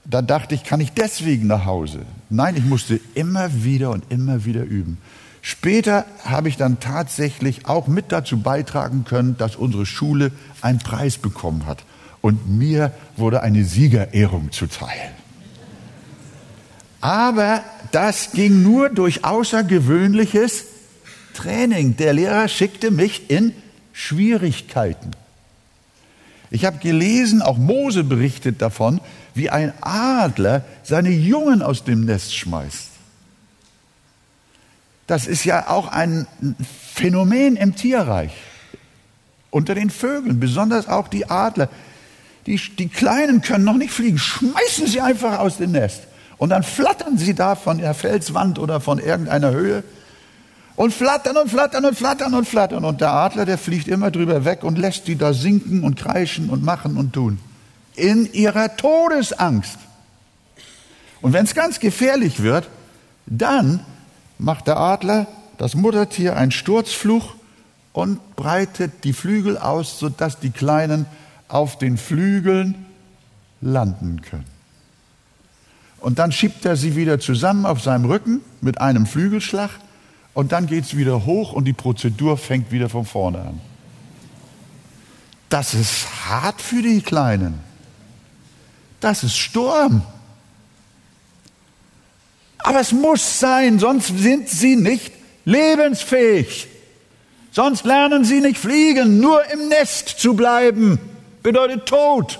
da 0.05 0.21
dachte 0.21 0.55
ich, 0.55 0.63
kann 0.63 0.81
ich 0.81 0.91
deswegen 0.91 1.47
nach 1.47 1.65
Hause? 1.65 2.01
Nein, 2.29 2.55
ich 2.57 2.65
musste 2.65 2.99
immer 3.13 3.63
wieder 3.63 3.91
und 3.91 4.11
immer 4.11 4.45
wieder 4.45 4.63
üben. 4.63 4.97
Später 5.41 6.05
habe 6.23 6.49
ich 6.49 6.57
dann 6.57 6.79
tatsächlich 6.79 7.65
auch 7.65 7.87
mit 7.87 8.11
dazu 8.11 8.39
beitragen 8.39 9.03
können, 9.03 9.37
dass 9.37 9.55
unsere 9.55 9.85
Schule 9.85 10.31
einen 10.61 10.79
Preis 10.79 11.17
bekommen 11.17 11.65
hat. 11.65 11.83
Und 12.21 12.49
mir 12.49 12.91
wurde 13.17 13.41
eine 13.41 13.65
Siegerehrung 13.65 14.51
zuteil. 14.51 15.11
Aber 17.01 17.61
das 17.91 18.31
ging 18.31 18.63
nur 18.63 18.89
durch 18.89 19.25
außergewöhnliches 19.25 20.63
Training. 21.33 21.97
Der 21.97 22.13
Lehrer 22.13 22.47
schickte 22.47 22.91
mich 22.91 23.29
in 23.29 23.53
Schwierigkeiten. 23.91 25.11
Ich 26.49 26.63
habe 26.63 26.77
gelesen, 26.77 27.41
auch 27.41 27.57
Mose 27.57 28.05
berichtet 28.05 28.61
davon, 28.61 29.01
wie 29.33 29.49
ein 29.49 29.73
Adler 29.81 30.63
seine 30.83 31.09
Jungen 31.09 31.61
aus 31.61 31.83
dem 31.83 32.05
Nest 32.05 32.35
schmeißt. 32.35 32.89
Das 35.07 35.27
ist 35.27 35.43
ja 35.43 35.69
auch 35.69 35.87
ein 35.87 36.27
Phänomen 36.93 37.55
im 37.55 37.75
Tierreich. 37.75 38.31
Unter 39.49 39.75
den 39.75 39.89
Vögeln, 39.89 40.39
besonders 40.39 40.87
auch 40.87 41.07
die 41.07 41.29
Adler. 41.29 41.69
Die, 42.45 42.57
die 42.57 42.87
Kleinen 42.87 43.41
können 43.41 43.63
noch 43.65 43.77
nicht 43.77 43.91
fliegen, 43.91 44.17
schmeißen 44.17 44.87
sie 44.87 45.01
einfach 45.01 45.39
aus 45.39 45.57
dem 45.57 45.71
Nest. 45.71 46.03
Und 46.37 46.49
dann 46.49 46.63
flattern 46.63 47.17
sie 47.17 47.33
da 47.35 47.55
von 47.55 47.77
der 47.77 47.93
Felswand 47.93 48.59
oder 48.59 48.79
von 48.79 48.99
irgendeiner 48.99 49.51
Höhe. 49.51 49.83
und 50.75 50.91
flattern 50.91 51.37
und 51.37 51.49
flattern 51.49 51.85
und 51.85 51.95
flattern 51.95 52.33
und 52.33 52.47
flattern. 52.47 52.83
Und 52.83 52.99
der 52.99 53.11
Adler, 53.11 53.45
der 53.45 53.57
fliegt 53.57 53.87
immer 53.87 54.09
drüber 54.09 54.43
weg 54.43 54.63
und 54.63 54.77
lässt 54.77 55.07
die 55.07 55.15
da 55.15 55.33
sinken 55.33 55.83
und 55.83 55.95
kreischen 55.95 56.49
und 56.49 56.63
machen 56.63 56.97
und 56.97 57.13
tun. 57.13 57.37
In 57.95 58.31
ihrer 58.33 58.75
Todesangst. 58.75 59.77
Und 61.21 61.33
wenn 61.33 61.45
es 61.45 61.55
ganz 61.55 61.79
gefährlich 61.79 62.41
wird, 62.41 62.67
dann 63.25 63.85
macht 64.37 64.67
der 64.67 64.77
Adler, 64.77 65.27
das 65.57 65.75
Muttertier, 65.75 66.35
einen 66.35 66.51
Sturzfluch 66.51 67.35
und 67.93 68.35
breitet 68.35 69.03
die 69.03 69.13
Flügel 69.13 69.57
aus, 69.57 69.99
sodass 69.99 70.39
die 70.39 70.49
Kleinen 70.49 71.05
auf 71.47 71.77
den 71.77 71.97
Flügeln 71.97 72.85
landen 73.61 74.21
können. 74.21 74.45
Und 75.99 76.19
dann 76.19 76.33
schiebt 76.33 76.65
er 76.65 76.75
sie 76.75 76.97
wieder 76.97 77.19
zusammen 77.19 77.65
auf 77.65 77.81
seinem 77.81 78.05
Rücken 78.05 78.41
mit 78.59 78.81
einem 78.81 79.05
Flügelschlag 79.05 79.69
und 80.33 80.51
dann 80.51 80.67
geht 80.67 80.83
es 80.83 80.97
wieder 80.97 81.25
hoch 81.25 81.53
und 81.53 81.65
die 81.65 81.73
Prozedur 81.73 82.37
fängt 82.37 82.71
wieder 82.71 82.89
von 82.89 83.05
vorne 83.05 83.39
an. 83.39 83.61
Das 85.47 85.73
ist 85.73 86.07
hart 86.27 86.61
für 86.61 86.81
die 86.81 87.01
Kleinen. 87.01 87.59
Das 89.03 89.21
ist 89.21 89.37
Sturm. 89.37 90.01
Aber 92.59 92.79
es 92.79 92.93
muss 92.93 93.41
sein, 93.41 93.77
sonst 93.77 94.17
sind 94.17 94.47
sie 94.47 94.77
nicht 94.77 95.11
lebensfähig. 95.43 96.69
Sonst 97.51 97.83
lernen 97.83 98.23
sie 98.23 98.39
nicht 98.39 98.57
fliegen. 98.57 99.19
Nur 99.19 99.43
im 99.51 99.67
Nest 99.67 100.07
zu 100.07 100.35
bleiben 100.35 100.99
bedeutet 101.43 101.85
Tod. 101.85 102.39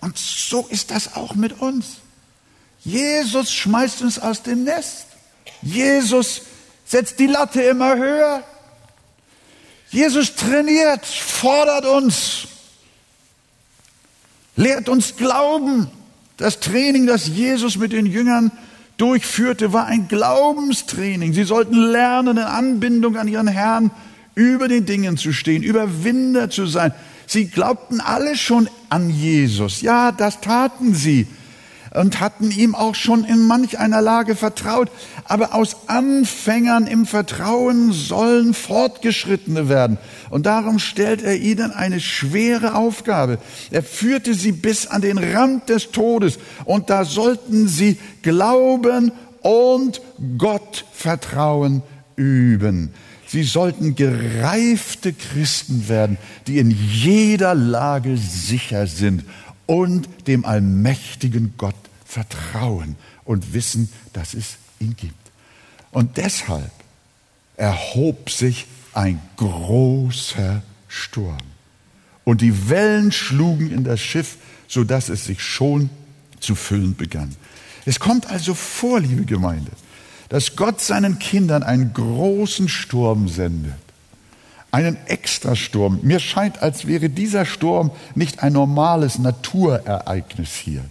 Und 0.00 0.18
so 0.18 0.66
ist 0.70 0.90
das 0.90 1.14
auch 1.14 1.36
mit 1.36 1.60
uns. 1.60 1.98
Jesus 2.80 3.52
schmeißt 3.52 4.02
uns 4.02 4.18
aus 4.18 4.42
dem 4.42 4.64
Nest. 4.64 5.06
Jesus 5.62 6.42
setzt 6.84 7.20
die 7.20 7.28
Latte 7.28 7.62
immer 7.62 7.96
höher. 7.96 8.42
Jesus 9.90 10.34
trainiert, 10.34 11.06
fordert 11.06 11.86
uns, 11.86 12.48
lehrt 14.56 14.88
uns 14.88 15.16
glauben. 15.16 15.88
Das 16.36 16.60
Training, 16.60 17.06
das 17.06 17.28
Jesus 17.28 17.76
mit 17.76 17.92
den 17.92 18.06
Jüngern 18.06 18.50
durchführte, 18.96 19.72
war 19.72 19.86
ein 19.86 20.08
Glaubenstraining. 20.08 21.32
Sie 21.32 21.44
sollten 21.44 21.76
lernen, 21.76 22.38
in 22.38 22.42
Anbindung 22.42 23.16
an 23.16 23.28
ihren 23.28 23.48
Herrn 23.48 23.90
über 24.34 24.68
den 24.68 24.84
Dingen 24.84 25.16
zu 25.16 25.32
stehen, 25.32 25.62
Überwinder 25.62 26.50
zu 26.50 26.66
sein. 26.66 26.92
Sie 27.26 27.46
glaubten 27.46 28.00
alle 28.00 28.36
schon 28.36 28.68
an 28.88 29.10
Jesus. 29.10 29.80
Ja, 29.80 30.12
das 30.12 30.40
taten 30.40 30.94
sie 30.94 31.26
und 31.94 32.20
hatten 32.20 32.50
ihm 32.50 32.74
auch 32.74 32.94
schon 32.94 33.24
in 33.24 33.42
manch 33.46 33.78
einer 33.78 34.02
Lage 34.02 34.36
vertraut. 34.36 34.90
Aber 35.24 35.54
aus 35.54 35.88
Anfängern 35.88 36.86
im 36.86 37.06
Vertrauen 37.06 37.92
sollen 37.92 38.54
Fortgeschrittene 38.54 39.68
werden. 39.68 39.98
Und 40.30 40.46
darum 40.46 40.78
stellt 40.78 41.22
er 41.22 41.36
ihnen 41.36 41.70
eine 41.70 42.00
schwere 42.00 42.74
Aufgabe. 42.74 43.38
Er 43.70 43.82
führte 43.82 44.34
sie 44.34 44.52
bis 44.52 44.86
an 44.86 45.02
den 45.02 45.18
Rand 45.18 45.68
des 45.68 45.90
Todes. 45.90 46.38
Und 46.64 46.90
da 46.90 47.04
sollten 47.04 47.68
sie 47.68 47.98
Glauben 48.22 49.12
und 49.42 50.00
Gott 50.38 50.84
Vertrauen 50.92 51.82
üben. 52.16 52.92
Sie 53.26 53.42
sollten 53.42 53.96
gereifte 53.96 55.12
Christen 55.12 55.88
werden, 55.88 56.16
die 56.46 56.58
in 56.58 56.70
jeder 56.70 57.54
Lage 57.54 58.16
sicher 58.16 58.86
sind 58.86 59.24
und 59.66 60.08
dem 60.28 60.44
allmächtigen 60.44 61.54
Gott 61.58 61.74
vertrauen 62.04 62.96
und 63.24 63.52
wissen, 63.52 63.90
dass 64.12 64.34
es 64.34 64.56
ihn 64.78 64.96
gibt. 64.96 65.14
Und 65.90 66.16
deshalb 66.16 66.70
erhob 67.56 68.30
sich 68.30 68.66
ein 68.96 69.20
großer 69.36 70.62
Sturm. 70.88 71.36
Und 72.24 72.40
die 72.40 72.68
Wellen 72.68 73.12
schlugen 73.12 73.70
in 73.70 73.84
das 73.84 74.00
Schiff, 74.00 74.36
sodass 74.66 75.08
es 75.10 75.26
sich 75.26 75.42
schon 75.42 75.90
zu 76.40 76.54
füllen 76.54 76.96
begann. 76.96 77.36
Es 77.84 78.00
kommt 78.00 78.28
also 78.28 78.54
vor, 78.54 79.00
liebe 79.00 79.24
Gemeinde, 79.24 79.70
dass 80.28 80.56
Gott 80.56 80.80
seinen 80.80 81.18
Kindern 81.18 81.62
einen 81.62 81.92
großen 81.92 82.68
Sturm 82.68 83.28
sendet. 83.28 83.74
Einen 84.72 84.96
Extrasturm. 85.06 86.00
Mir 86.02 86.18
scheint, 86.18 86.62
als 86.62 86.86
wäre 86.86 87.08
dieser 87.08 87.46
Sturm 87.46 87.92
nicht 88.14 88.42
ein 88.42 88.54
normales 88.54 89.18
Naturereignis 89.18 90.54
hier. 90.54 90.84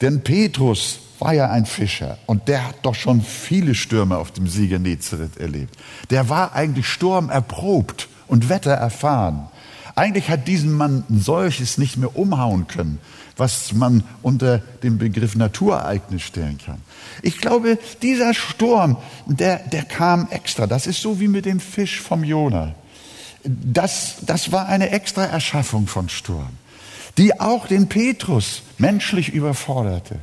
Denn 0.00 0.22
Petrus 0.22 0.98
war 1.18 1.34
ja 1.34 1.50
ein 1.50 1.66
Fischer 1.66 2.18
und 2.26 2.48
der 2.48 2.66
hat 2.68 2.76
doch 2.82 2.94
schon 2.94 3.22
viele 3.22 3.74
Stürme 3.74 4.18
auf 4.18 4.30
dem 4.30 4.46
See 4.46 4.68
Genezareth 4.68 5.36
erlebt. 5.36 5.76
Der 6.10 6.28
war 6.28 6.54
eigentlich 6.54 6.86
sturmerprobt 6.86 8.08
und 8.26 8.48
wettererfahren. 8.48 9.48
Eigentlich 9.94 10.30
hat 10.30 10.46
diesen 10.46 10.72
Mann 10.72 11.04
ein 11.10 11.20
solches 11.20 11.76
nicht 11.76 11.96
mehr 11.96 12.16
umhauen 12.16 12.68
können, 12.68 13.00
was 13.36 13.72
man 13.72 14.04
unter 14.22 14.58
dem 14.82 14.98
Begriff 14.98 15.34
Naturereignis 15.34 16.22
stellen 16.22 16.58
kann. 16.64 16.80
Ich 17.22 17.38
glaube, 17.38 17.78
dieser 18.02 18.32
Sturm, 18.32 18.96
der, 19.26 19.58
der 19.58 19.82
kam 19.82 20.28
extra. 20.30 20.66
Das 20.66 20.86
ist 20.86 21.02
so 21.02 21.18
wie 21.18 21.28
mit 21.28 21.46
dem 21.46 21.58
Fisch 21.58 22.00
vom 22.00 22.22
Jona. 22.22 22.74
Das, 23.44 24.16
das 24.22 24.52
war 24.52 24.66
eine 24.66 24.90
extra 24.90 25.24
Erschaffung 25.24 25.86
von 25.88 26.08
Sturm 26.08 26.50
die 27.18 27.40
auch 27.40 27.66
den 27.66 27.88
Petrus 27.88 28.62
menschlich 28.78 29.30
überforderte, 29.30 30.20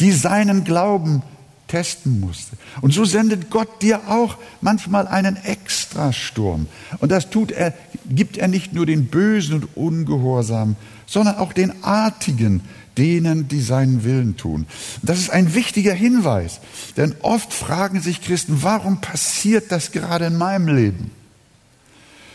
die 0.00 0.12
seinen 0.12 0.64
Glauben 0.64 1.22
testen 1.70 2.18
musste. 2.20 2.56
Und 2.80 2.92
so 2.92 3.04
sendet 3.04 3.48
Gott 3.50 3.80
dir 3.80 4.08
auch 4.08 4.36
manchmal 4.60 5.06
einen 5.06 5.36
Extrasturm. 5.36 6.66
Und 6.98 7.12
das 7.12 7.30
tut 7.30 7.52
er, 7.52 7.72
gibt 8.08 8.36
er 8.36 8.48
nicht 8.48 8.72
nur 8.72 8.86
den 8.86 9.06
Bösen 9.06 9.54
und 9.54 9.76
Ungehorsamen, 9.76 10.76
sondern 11.06 11.36
auch 11.36 11.52
den 11.52 11.84
Artigen, 11.84 12.62
denen, 12.98 13.46
die 13.46 13.60
seinen 13.60 14.04
Willen 14.04 14.36
tun. 14.36 14.66
Das 15.02 15.18
ist 15.18 15.30
ein 15.30 15.54
wichtiger 15.54 15.94
Hinweis, 15.94 16.60
denn 16.96 17.14
oft 17.22 17.52
fragen 17.52 18.00
sich 18.00 18.20
Christen, 18.20 18.62
warum 18.62 19.00
passiert 19.00 19.70
das 19.70 19.92
gerade 19.92 20.26
in 20.26 20.36
meinem 20.36 20.68
Leben? 20.74 21.10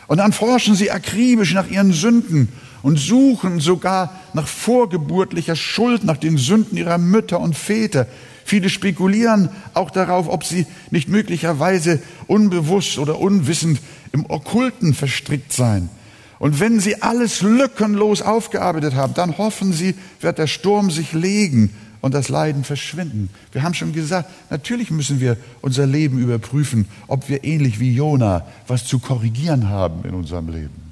Und 0.08 0.18
dann 0.18 0.34
forschen 0.34 0.76
sie 0.76 0.92
akribisch 0.92 1.54
nach 1.54 1.68
ihren 1.68 1.92
Sünden 1.92 2.50
und 2.86 3.00
suchen 3.00 3.60
sogar 3.60 4.14
nach 4.34 4.48
vorgeburtlicher 4.48 5.56
Schuld, 5.56 6.04
nach 6.04 6.18
den 6.18 6.38
Sünden 6.38 6.78
ihrer 6.78 7.00
Mütter 7.00 7.40
und 7.40 7.58
Väter. 7.58 8.06
Viele 8.44 8.70
spekulieren 8.70 9.50
auch 9.74 9.90
darauf, 9.90 10.30
ob 10.30 10.44
sie 10.44 10.68
nicht 10.92 11.10
möglicherweise 11.10 12.00
unbewusst 12.28 13.00
oder 13.00 13.18
unwissend 13.20 13.80
im 14.12 14.30
Okkulten 14.30 14.94
verstrickt 14.94 15.52
seien. 15.52 15.90
Und 16.38 16.60
wenn 16.60 16.80
sie 16.80 17.02
alles 17.02 17.42
lückenlos 17.42 18.22
aufgearbeitet 18.22 18.94
haben, 18.94 19.16
dann 19.16 19.40
hoffen 19.40 19.74
sie, 19.74 19.96
wird 20.22 20.38
der 20.38 20.46
Sturm 20.46 20.92
sich 20.92 21.12
legen 21.12 21.72
und 22.02 22.14
das 22.14 22.30
Leiden 22.30 22.64
verschwinden. 22.64 23.32
Wir 23.52 23.64
haben 23.64 23.74
schon 23.74 23.94
gesagt, 23.94 24.30
natürlich 24.52 24.92
müssen 24.92 25.20
wir 25.20 25.38
unser 25.62 25.88
Leben 25.88 26.20
überprüfen, 26.20 26.86
ob 27.08 27.30
wir 27.30 27.46
ähnlich 27.46 27.80
wie 27.80 27.96
Jona 27.96 28.46
was 28.68 28.86
zu 28.86 29.00
korrigieren 29.00 29.70
haben 29.70 30.08
in 30.08 30.14
unserem 30.14 30.50
Leben. 30.50 30.85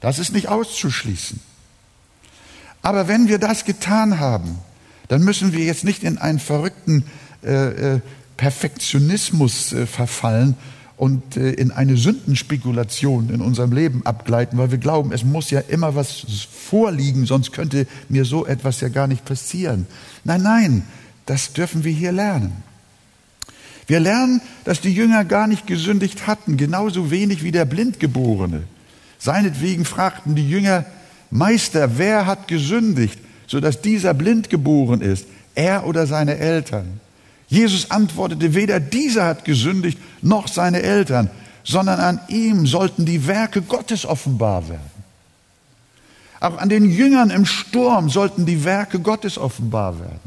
Das 0.00 0.18
ist 0.18 0.32
nicht 0.32 0.48
auszuschließen. 0.48 1.40
Aber 2.82 3.08
wenn 3.08 3.28
wir 3.28 3.38
das 3.38 3.64
getan 3.64 4.20
haben, 4.20 4.58
dann 5.08 5.22
müssen 5.22 5.52
wir 5.52 5.64
jetzt 5.64 5.84
nicht 5.84 6.04
in 6.04 6.18
einen 6.18 6.38
verrückten 6.38 7.04
äh, 7.42 7.94
äh, 7.94 8.00
Perfektionismus 8.36 9.72
äh, 9.72 9.86
verfallen 9.86 10.56
und 10.96 11.36
äh, 11.36 11.50
in 11.52 11.70
eine 11.70 11.96
Sündenspekulation 11.96 13.30
in 13.30 13.40
unserem 13.40 13.72
Leben 13.72 14.04
abgleiten, 14.04 14.58
weil 14.58 14.70
wir 14.70 14.78
glauben, 14.78 15.12
es 15.12 15.24
muss 15.24 15.50
ja 15.50 15.60
immer 15.60 15.94
was 15.94 16.24
vorliegen, 16.68 17.26
sonst 17.26 17.52
könnte 17.52 17.86
mir 18.08 18.24
so 18.24 18.46
etwas 18.46 18.80
ja 18.80 18.88
gar 18.88 19.06
nicht 19.06 19.24
passieren. 19.24 19.86
Nein, 20.24 20.42
nein, 20.42 20.82
das 21.26 21.52
dürfen 21.52 21.84
wir 21.84 21.92
hier 21.92 22.12
lernen. 22.12 22.52
Wir 23.86 24.00
lernen, 24.00 24.42
dass 24.64 24.80
die 24.80 24.92
Jünger 24.92 25.24
gar 25.24 25.46
nicht 25.46 25.66
gesündigt 25.66 26.26
hatten, 26.26 26.56
genauso 26.56 27.10
wenig 27.10 27.42
wie 27.42 27.52
der 27.52 27.64
Blindgeborene. 27.64 28.64
Seinetwegen 29.18 29.84
fragten 29.84 30.34
die 30.34 30.48
Jünger, 30.48 30.84
Meister, 31.30 31.98
wer 31.98 32.26
hat 32.26 32.48
gesündigt, 32.48 33.18
sodass 33.46 33.82
dieser 33.82 34.14
blind 34.14 34.50
geboren 34.50 35.00
ist, 35.00 35.26
er 35.54 35.86
oder 35.86 36.06
seine 36.06 36.38
Eltern? 36.38 37.00
Jesus 37.48 37.90
antwortete, 37.90 38.54
weder 38.54 38.78
dieser 38.78 39.26
hat 39.26 39.44
gesündigt, 39.44 39.98
noch 40.22 40.48
seine 40.48 40.82
Eltern, 40.82 41.30
sondern 41.64 42.00
an 42.00 42.20
ihm 42.28 42.66
sollten 42.66 43.04
die 43.04 43.26
Werke 43.26 43.62
Gottes 43.62 44.04
offenbar 44.04 44.68
werden. 44.68 44.98
Auch 46.40 46.58
an 46.58 46.68
den 46.68 46.90
Jüngern 46.90 47.30
im 47.30 47.46
Sturm 47.46 48.10
sollten 48.10 48.46
die 48.46 48.64
Werke 48.64 49.00
Gottes 49.00 49.38
offenbar 49.38 49.98
werden. 49.98 50.20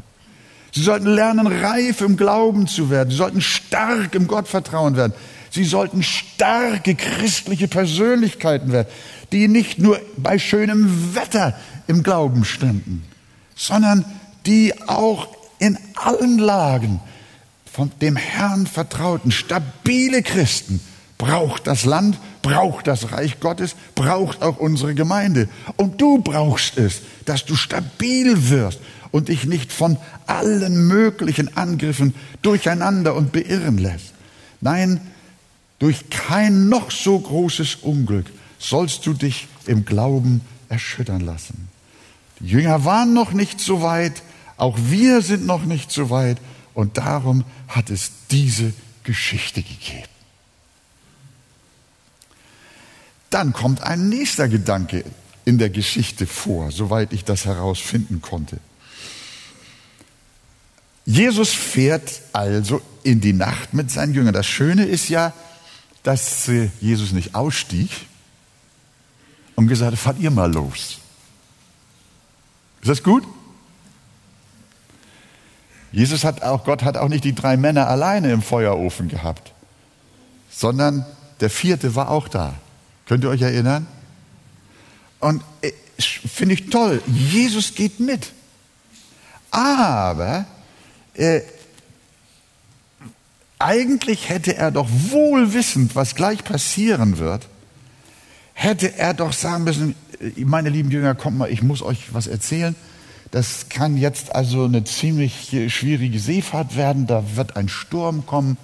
Sie 0.74 0.82
sollten 0.82 1.06
lernen, 1.06 1.46
reif 1.46 2.00
im 2.00 2.16
Glauben 2.16 2.66
zu 2.66 2.90
werden. 2.90 3.10
Sie 3.10 3.16
sollten 3.16 3.40
stark 3.40 4.14
im 4.14 4.26
Gottvertrauen 4.26 4.96
werden. 4.96 5.12
Sie 5.52 5.64
sollten 5.64 6.02
starke 6.02 6.94
christliche 6.94 7.68
Persönlichkeiten 7.68 8.72
werden, 8.72 8.88
die 9.32 9.48
nicht 9.48 9.78
nur 9.78 10.00
bei 10.16 10.38
schönem 10.38 11.14
Wetter 11.14 11.54
im 11.86 12.02
Glauben 12.02 12.46
standen, 12.46 13.04
sondern 13.54 14.04
die 14.46 14.72
auch 14.88 15.28
in 15.58 15.78
allen 15.94 16.38
Lagen 16.38 17.00
von 17.70 17.92
dem 18.00 18.16
Herrn 18.16 18.66
vertrauten, 18.66 19.30
stabile 19.30 20.22
Christen 20.22 20.80
braucht 21.18 21.66
das 21.66 21.84
Land, 21.84 22.18
braucht 22.42 22.86
das 22.86 23.12
Reich 23.12 23.38
Gottes, 23.38 23.76
braucht 23.94 24.42
auch 24.42 24.56
unsere 24.56 24.94
Gemeinde. 24.94 25.48
Und 25.76 26.00
du 26.00 26.18
brauchst 26.18 26.78
es, 26.78 27.02
dass 27.26 27.44
du 27.44 27.54
stabil 27.56 28.50
wirst 28.50 28.80
und 29.12 29.28
dich 29.28 29.44
nicht 29.44 29.70
von 29.70 29.98
allen 30.26 30.88
möglichen 30.88 31.56
Angriffen 31.56 32.14
durcheinander 32.40 33.14
und 33.14 33.32
beirren 33.32 33.78
lässt. 33.78 34.14
Nein, 34.60 35.00
durch 35.82 36.08
kein 36.10 36.68
noch 36.68 36.92
so 36.92 37.18
großes 37.18 37.78
Unglück 37.82 38.26
sollst 38.60 39.04
du 39.04 39.14
dich 39.14 39.48
im 39.66 39.84
Glauben 39.84 40.40
erschüttern 40.68 41.22
lassen. 41.22 41.68
Die 42.38 42.46
Jünger 42.46 42.84
waren 42.84 43.12
noch 43.14 43.32
nicht 43.32 43.58
so 43.58 43.82
weit, 43.82 44.22
auch 44.56 44.78
wir 44.80 45.22
sind 45.22 45.44
noch 45.44 45.64
nicht 45.64 45.90
so 45.90 46.08
weit 46.08 46.38
und 46.72 46.98
darum 46.98 47.42
hat 47.66 47.90
es 47.90 48.12
diese 48.30 48.72
Geschichte 49.02 49.60
gegeben. 49.60 50.06
Dann 53.30 53.52
kommt 53.52 53.82
ein 53.82 54.08
nächster 54.08 54.46
Gedanke 54.46 55.04
in 55.44 55.58
der 55.58 55.70
Geschichte 55.70 56.28
vor, 56.28 56.70
soweit 56.70 57.12
ich 57.12 57.24
das 57.24 57.44
herausfinden 57.44 58.22
konnte. 58.22 58.58
Jesus 61.06 61.48
fährt 61.48 62.20
also 62.32 62.80
in 63.02 63.20
die 63.20 63.32
Nacht 63.32 63.74
mit 63.74 63.90
seinen 63.90 64.14
Jüngern. 64.14 64.32
Das 64.32 64.46
Schöne 64.46 64.84
ist 64.84 65.08
ja, 65.08 65.32
dass 66.02 66.50
Jesus 66.80 67.12
nicht 67.12 67.34
ausstieg 67.34 67.90
und 69.54 69.68
gesagt 69.68 69.92
hat, 69.92 69.98
fahrt 69.98 70.18
ihr 70.18 70.30
mal 70.30 70.52
los. 70.52 70.98
Ist 72.80 72.88
das 72.88 73.02
gut? 73.02 73.24
Jesus 75.92 76.24
hat 76.24 76.42
auch, 76.42 76.64
Gott 76.64 76.82
hat 76.82 76.96
auch 76.96 77.08
nicht 77.08 77.24
die 77.24 77.34
drei 77.34 77.56
Männer 77.56 77.86
alleine 77.86 78.32
im 78.32 78.42
Feuerofen 78.42 79.08
gehabt, 79.08 79.52
sondern 80.50 81.04
der 81.40 81.50
vierte 81.50 81.94
war 81.94 82.10
auch 82.10 82.28
da. 82.28 82.54
Könnt 83.06 83.24
ihr 83.24 83.30
euch 83.30 83.42
erinnern? 83.42 83.86
Und 85.20 85.42
äh, 85.60 85.72
finde 85.98 86.54
ich 86.54 86.70
toll, 86.70 87.02
Jesus 87.06 87.74
geht 87.74 88.00
mit. 88.00 88.32
Aber 89.50 90.46
äh, 91.14 91.42
eigentlich 93.62 94.28
hätte 94.28 94.56
er 94.56 94.70
doch 94.70 94.88
wohl 95.10 95.54
wissend, 95.54 95.94
was 95.94 96.14
gleich 96.14 96.44
passieren 96.44 97.18
wird, 97.18 97.48
hätte 98.54 98.96
er 98.98 99.14
doch 99.14 99.32
sagen 99.32 99.64
müssen, 99.64 99.94
äh, 100.20 100.44
meine 100.44 100.68
lieben 100.68 100.90
Jünger, 100.90 101.14
kommt 101.14 101.38
mal, 101.38 101.50
ich 101.50 101.62
muss 101.62 101.82
euch 101.82 102.12
was 102.12 102.26
erzählen. 102.26 102.74
Das 103.30 103.70
kann 103.70 103.96
jetzt 103.96 104.34
also 104.34 104.64
eine 104.64 104.84
ziemlich 104.84 105.56
schwierige 105.68 106.18
Seefahrt 106.18 106.76
werden. 106.76 107.06
Da 107.06 107.24
wird 107.34 107.56
ein 107.56 107.70
Sturm 107.70 108.26
kommen. 108.26 108.58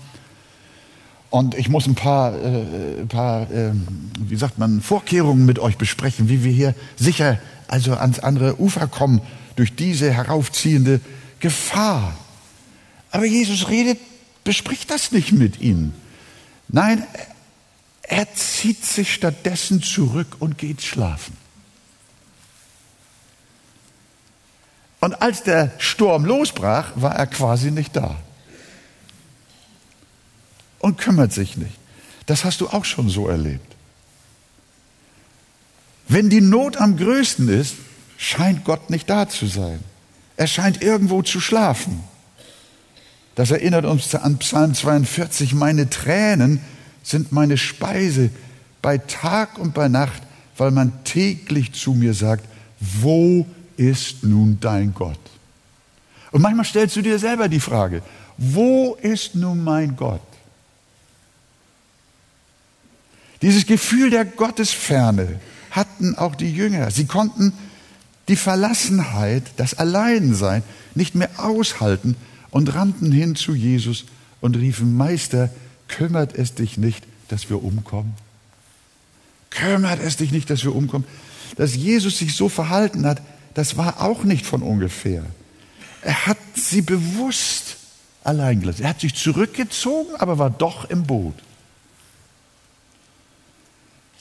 Und 1.31 1.55
ich 1.57 1.71
muss 1.71 1.87
ein 1.87 1.95
paar, 1.95 2.35
äh, 2.35 3.07
paar 3.07 3.50
äh, 3.50 3.73
wie 4.19 4.37
sagt 4.37 4.59
man, 4.59 4.83
Vorkehrungen 4.83 5.47
mit 5.47 5.59
euch 5.59 5.78
besprechen, 5.78 6.28
wie 6.28 6.45
wir 6.45 6.52
hier 6.52 6.75
sicher 6.97 7.38
also 7.67 7.95
ans 7.95 8.19
andere 8.19 8.61
Ufer 8.61 8.87
kommen 8.87 9.21
durch 9.57 9.75
diese 9.75 10.12
heraufziehende 10.12 11.00
Gefahr. 11.40 12.14
Aber 13.11 13.25
Jesus 13.25 13.69
redet, 13.69 13.99
bespricht 14.49 14.90
das 14.90 15.12
nicht 15.12 15.33
mit 15.33 15.61
ihnen. 15.61 15.93
Nein, 16.69 17.07
er 18.00 18.33
zieht 18.33 18.83
sich 18.83 19.12
stattdessen 19.12 19.83
zurück 19.83 20.37
und 20.38 20.57
geht 20.57 20.81
schlafen. 20.81 21.37
Und 25.00 25.21
als 25.21 25.43
der 25.43 25.73
Sturm 25.76 26.25
losbrach, 26.25 26.93
war 26.95 27.14
er 27.14 27.26
quasi 27.26 27.71
nicht 27.71 27.95
da. 27.95 28.17
Und 30.78 30.97
kümmert 30.97 31.35
sich 31.35 31.59
nicht. 31.59 31.76
Das 32.25 32.47
hast 32.47 32.62
du 32.62 32.69
auch 32.69 32.87
schon 32.87 33.11
so 33.11 33.28
erlebt. 33.28 33.76
Wenn 36.09 36.31
die 36.31 36.40
Not 36.40 36.78
am 36.78 36.97
größten 36.97 37.50
ist, 37.50 37.75
scheint 38.17 38.64
Gott 38.64 38.88
nicht 38.88 39.11
da 39.11 39.28
zu 39.28 39.45
sein. 39.45 39.84
Er 40.39 40.47
scheint 40.47 40.80
irgendwo 40.80 41.21
zu 41.21 41.39
schlafen. 41.39 42.02
Das 43.38 43.52
erinnert 43.52 43.84
uns 43.84 44.12
an 44.16 44.38
Psalm 44.38 44.74
42. 44.74 45.54
Meine 45.54 45.88
Tränen 45.88 46.60
sind 47.04 47.30
meine 47.30 47.56
Speise 47.56 48.30
bei 48.82 48.98
Tag 48.98 49.58
und 49.58 49.74
bei 49.74 49.86
Nacht, 49.86 50.20
weil 50.56 50.72
man 50.72 51.04
täglich 51.04 51.72
zu 51.72 51.94
mir 51.94 52.14
sagt, 52.14 52.44
wo 52.80 53.46
ist 53.76 54.24
nun 54.24 54.58
dein 54.60 54.92
Gott? 54.92 55.20
Und 56.32 56.42
manchmal 56.42 56.64
stellst 56.64 56.96
du 56.96 57.00
dir 57.00 57.20
selber 57.20 57.48
die 57.48 57.60
Frage, 57.60 58.02
wo 58.38 58.98
ist 59.00 59.36
nun 59.36 59.62
mein 59.62 59.94
Gott? 59.94 60.20
Dieses 63.40 63.66
Gefühl 63.66 64.10
der 64.10 64.24
Gottesferne 64.24 65.38
hatten 65.70 66.18
auch 66.18 66.34
die 66.34 66.52
Jünger. 66.52 66.90
Sie 66.90 67.06
konnten 67.06 67.52
die 68.26 68.34
Verlassenheit, 68.34 69.44
das 69.58 69.74
Alleinsein 69.74 70.64
nicht 70.96 71.14
mehr 71.14 71.30
aushalten 71.36 72.16
und 72.50 72.75
rannten 72.75 73.13
hin 73.13 73.37
zu 73.37 73.54
Jesus 73.54 74.04
und 74.41 74.56
riefen, 74.56 74.97
Meister, 74.97 75.50
kümmert 75.89 76.34
es 76.34 76.54
dich 76.54 76.78
nicht, 76.78 77.04
dass 77.28 77.50
wir 77.50 77.63
umkommen? 77.63 78.15
Kümmert 79.50 80.00
es 80.00 80.17
dich 80.17 80.30
nicht, 80.30 80.50
dass 80.50 80.65
wir 80.65 80.75
umkommen? 80.75 81.06
Dass 81.56 81.75
Jesus 81.75 82.19
sich 82.19 82.34
so 82.34 82.49
verhalten 82.49 83.06
hat, 83.06 83.23
das 83.54 83.76
war 83.76 84.02
auch 84.02 84.25
nicht 84.25 84.47
von 84.47 84.63
ungefähr. 84.63 85.25
Er 86.02 86.26
hat 86.26 86.39
sie 86.54 86.82
bewusst 86.82 87.76
allein 88.23 88.61
gelassen. 88.61 88.82
Er 88.82 88.91
hat 88.91 89.00
sich 89.00 89.15
zurückgezogen, 89.15 90.15
aber 90.17 90.39
war 90.39 90.50
doch 90.50 90.89
im 90.91 91.04
Boot. 91.04 91.34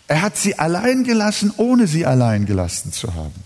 Er 0.07 0.21
hat 0.21 0.37
sie 0.37 0.57
allein 0.57 1.03
gelassen, 1.03 1.53
ohne 1.57 1.85
sie 1.85 2.05
allein 2.05 2.45
gelassen 2.45 2.93
zu 2.93 3.13
haben. 3.13 3.43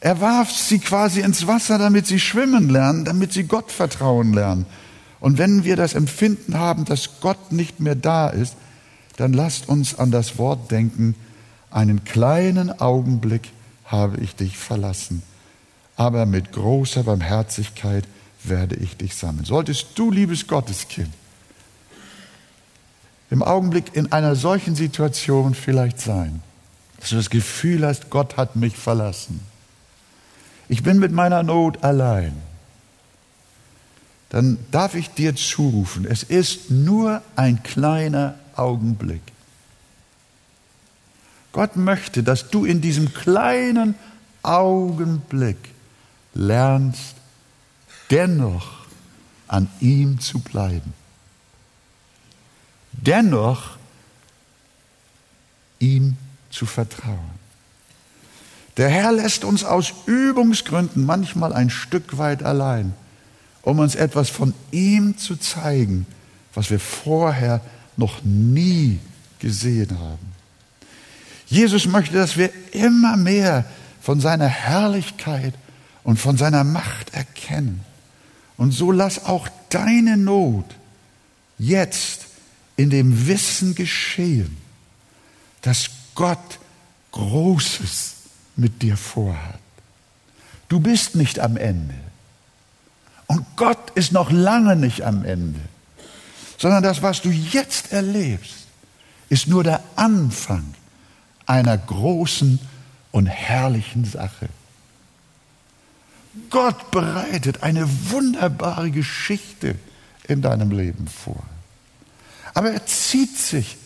Er 0.00 0.20
warf 0.20 0.50
sie 0.50 0.78
quasi 0.78 1.20
ins 1.20 1.46
Wasser, 1.46 1.78
damit 1.78 2.06
sie 2.06 2.18
schwimmen 2.18 2.70
lernen, 2.70 3.04
damit 3.04 3.32
sie 3.32 3.44
Gott 3.44 3.70
vertrauen 3.70 4.32
lernen. 4.32 4.64
Und 5.20 5.36
wenn 5.36 5.64
wir 5.64 5.76
das 5.76 5.94
Empfinden 5.94 6.58
haben, 6.58 6.86
dass 6.86 7.20
Gott 7.20 7.52
nicht 7.52 7.80
mehr 7.80 7.94
da 7.94 8.28
ist, 8.28 8.56
dann 9.18 9.34
lasst 9.34 9.68
uns 9.68 9.98
an 9.98 10.10
das 10.10 10.38
Wort 10.38 10.70
denken, 10.70 11.14
einen 11.70 12.04
kleinen 12.04 12.80
Augenblick 12.80 13.50
habe 13.84 14.16
ich 14.18 14.34
dich 14.34 14.56
verlassen, 14.56 15.22
aber 15.96 16.24
mit 16.24 16.52
großer 16.52 17.02
Barmherzigkeit 17.02 18.04
werde 18.42 18.76
ich 18.76 18.96
dich 18.96 19.14
sammeln. 19.14 19.44
Solltest 19.44 19.88
du, 19.96 20.10
liebes 20.10 20.46
Gotteskind, 20.46 21.12
im 23.30 23.42
Augenblick 23.42 23.94
in 23.94 24.10
einer 24.10 24.34
solchen 24.34 24.74
Situation 24.74 25.54
vielleicht 25.54 26.00
sein, 26.00 26.40
dass 26.98 27.10
du 27.10 27.16
das 27.16 27.30
Gefühl 27.30 27.86
hast, 27.86 28.08
Gott 28.08 28.38
hat 28.38 28.56
mich 28.56 28.76
verlassen. 28.76 29.40
Ich 30.70 30.84
bin 30.84 31.00
mit 31.00 31.10
meiner 31.10 31.42
Not 31.42 31.82
allein. 31.82 32.32
Dann 34.28 34.56
darf 34.70 34.94
ich 34.94 35.10
dir 35.10 35.34
zurufen, 35.34 36.04
es 36.04 36.22
ist 36.22 36.70
nur 36.70 37.22
ein 37.34 37.64
kleiner 37.64 38.36
Augenblick. 38.54 39.20
Gott 41.50 41.74
möchte, 41.74 42.22
dass 42.22 42.50
du 42.50 42.64
in 42.64 42.80
diesem 42.80 43.12
kleinen 43.12 43.96
Augenblick 44.44 45.58
lernst, 46.34 47.16
dennoch 48.08 48.86
an 49.48 49.68
ihm 49.80 50.20
zu 50.20 50.38
bleiben. 50.38 50.94
Dennoch 52.92 53.76
ihm 55.80 56.16
zu 56.48 56.64
vertrauen. 56.64 57.39
Der 58.76 58.88
Herr 58.88 59.12
lässt 59.12 59.44
uns 59.44 59.64
aus 59.64 59.92
Übungsgründen 60.06 61.04
manchmal 61.04 61.52
ein 61.52 61.70
Stück 61.70 62.18
weit 62.18 62.42
allein, 62.42 62.94
um 63.62 63.78
uns 63.78 63.94
etwas 63.94 64.30
von 64.30 64.54
ihm 64.70 65.18
zu 65.18 65.36
zeigen, 65.36 66.06
was 66.54 66.70
wir 66.70 66.80
vorher 66.80 67.60
noch 67.96 68.22
nie 68.22 68.98
gesehen 69.38 69.98
haben. 69.98 70.30
Jesus 71.46 71.86
möchte, 71.86 72.14
dass 72.14 72.36
wir 72.36 72.50
immer 72.72 73.16
mehr 73.16 73.64
von 74.00 74.20
seiner 74.20 74.46
Herrlichkeit 74.46 75.54
und 76.04 76.18
von 76.18 76.36
seiner 76.36 76.64
Macht 76.64 77.12
erkennen. 77.12 77.80
Und 78.56 78.72
so 78.72 78.92
lass 78.92 79.24
auch 79.24 79.48
deine 79.68 80.16
Not 80.16 80.66
jetzt 81.58 82.26
in 82.76 82.90
dem 82.90 83.26
Wissen 83.26 83.74
geschehen, 83.74 84.56
dass 85.62 85.90
Gott 86.14 86.58
Großes 87.12 88.14
mit 88.56 88.82
dir 88.82 88.96
vorhat. 88.96 89.58
Du 90.68 90.80
bist 90.80 91.16
nicht 91.16 91.40
am 91.40 91.56
Ende. 91.56 91.94
Und 93.26 93.44
Gott 93.56 93.90
ist 93.94 94.12
noch 94.12 94.30
lange 94.30 94.76
nicht 94.76 95.02
am 95.02 95.24
Ende, 95.24 95.60
sondern 96.58 96.82
das, 96.82 97.02
was 97.02 97.22
du 97.22 97.30
jetzt 97.30 97.92
erlebst, 97.92 98.66
ist 99.28 99.46
nur 99.46 99.62
der 99.62 99.82
Anfang 99.96 100.74
einer 101.46 101.78
großen 101.78 102.58
und 103.12 103.26
herrlichen 103.26 104.04
Sache. 104.04 104.48
Gott 106.48 106.90
bereitet 106.90 107.62
eine 107.62 107.88
wunderbare 108.10 108.90
Geschichte 108.90 109.76
in 110.28 110.42
deinem 110.42 110.70
Leben 110.70 111.08
vor. 111.08 111.42
Aber 112.54 112.70
er 112.70 112.86
zieht 112.86 113.36
sich 113.36 113.76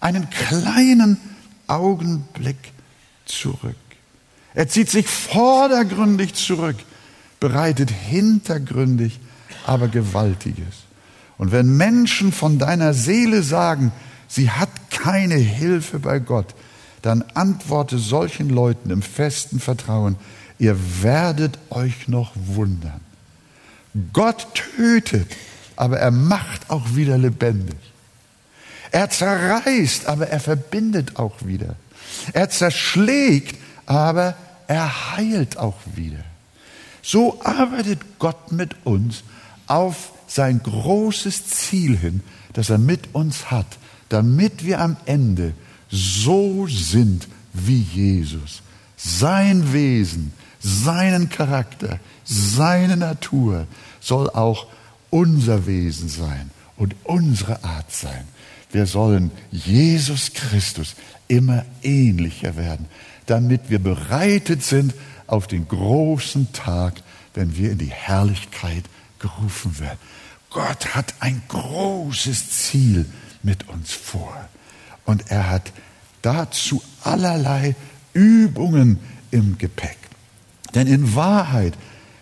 einen 0.00 0.28
kleinen 0.30 1.18
Augenblick 1.66 2.72
zurück. 3.24 3.76
Er 4.54 4.68
zieht 4.68 4.90
sich 4.90 5.06
vordergründig 5.06 6.34
zurück, 6.34 6.76
bereitet 7.40 7.90
hintergründig 7.90 9.20
aber 9.66 9.88
Gewaltiges. 9.88 10.84
Und 11.36 11.52
wenn 11.52 11.76
Menschen 11.76 12.32
von 12.32 12.58
deiner 12.58 12.94
Seele 12.94 13.42
sagen, 13.42 13.92
sie 14.26 14.50
hat 14.50 14.70
keine 14.90 15.36
Hilfe 15.36 15.98
bei 15.98 16.18
Gott, 16.18 16.54
dann 17.02 17.22
antworte 17.34 17.98
solchen 17.98 18.48
Leuten 18.48 18.90
im 18.90 19.02
festen 19.02 19.60
Vertrauen, 19.60 20.16
ihr 20.58 20.76
werdet 21.02 21.58
euch 21.70 22.08
noch 22.08 22.32
wundern. 22.34 23.00
Gott 24.12 24.48
tötet, 24.54 25.30
aber 25.76 25.98
er 25.98 26.10
macht 26.10 26.70
auch 26.70 26.96
wieder 26.96 27.18
lebendig. 27.18 27.76
Er 28.90 29.10
zerreißt, 29.10 30.06
aber 30.06 30.28
er 30.28 30.40
verbindet 30.40 31.16
auch 31.16 31.34
wieder. 31.44 31.76
Er 32.32 32.48
zerschlägt, 32.48 33.56
aber 33.88 34.34
er 34.66 35.16
heilt 35.16 35.56
auch 35.56 35.78
wieder. 35.94 36.22
So 37.00 37.40
arbeitet 37.42 38.00
Gott 38.18 38.52
mit 38.52 38.76
uns 38.84 39.24
auf 39.66 40.12
sein 40.26 40.62
großes 40.62 41.46
Ziel 41.46 41.96
hin, 41.96 42.22
das 42.52 42.68
er 42.68 42.76
mit 42.76 43.14
uns 43.14 43.50
hat, 43.50 43.66
damit 44.10 44.66
wir 44.66 44.80
am 44.80 44.98
Ende 45.06 45.54
so 45.90 46.66
sind 46.66 47.28
wie 47.54 47.80
Jesus. 47.80 48.60
Sein 48.98 49.72
Wesen, 49.72 50.34
seinen 50.60 51.30
Charakter, 51.30 51.98
seine 52.24 52.98
Natur 52.98 53.66
soll 54.00 54.28
auch 54.28 54.66
unser 55.08 55.66
Wesen 55.66 56.10
sein 56.10 56.50
und 56.76 56.94
unsere 57.04 57.64
Art 57.64 57.90
sein. 57.90 58.24
Wir 58.70 58.86
sollen 58.86 59.30
Jesus 59.50 60.32
Christus 60.32 60.94
immer 61.26 61.64
ähnlicher 61.82 62.56
werden, 62.56 62.86
damit 63.26 63.70
wir 63.70 63.78
bereitet 63.78 64.62
sind 64.62 64.94
auf 65.26 65.46
den 65.46 65.68
großen 65.68 66.52
Tag, 66.52 66.94
wenn 67.34 67.56
wir 67.56 67.70
in 67.70 67.78
die 67.78 67.90
Herrlichkeit 67.90 68.84
gerufen 69.18 69.78
werden. 69.78 69.98
Gott 70.50 70.94
hat 70.94 71.14
ein 71.20 71.42
großes 71.48 72.50
Ziel 72.50 73.06
mit 73.42 73.68
uns 73.68 73.92
vor. 73.92 74.34
Und 75.04 75.30
er 75.30 75.50
hat 75.50 75.72
dazu 76.22 76.82
allerlei 77.02 77.74
Übungen 78.12 78.98
im 79.30 79.58
Gepäck. 79.58 79.96
Denn 80.74 80.86
in 80.86 81.14
Wahrheit 81.14 81.74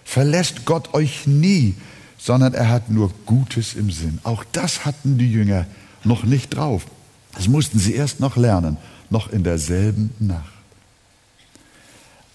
verlässt 0.05 0.65
Gott 0.65 0.95
euch 0.95 1.27
nie, 1.27 1.75
sondern 2.19 2.55
er 2.55 2.69
hat 2.69 2.91
nur 2.91 3.13
Gutes 3.27 3.75
im 3.75 3.91
Sinn. 3.91 4.21
Auch 4.23 4.45
das 4.53 4.85
hatten 4.85 5.19
die 5.19 5.31
Jünger 5.31 5.67
noch 6.07 6.25
nicht 6.25 6.57
drauf. 6.57 6.87
Das 7.35 7.49
mussten 7.49 7.79
sie 7.79 7.95
erst 7.95 8.21
noch 8.21 8.37
lernen, 8.37 8.77
noch 9.11 9.31
in 9.31 9.45
derselben 9.45 10.11
Nacht. 10.19 10.53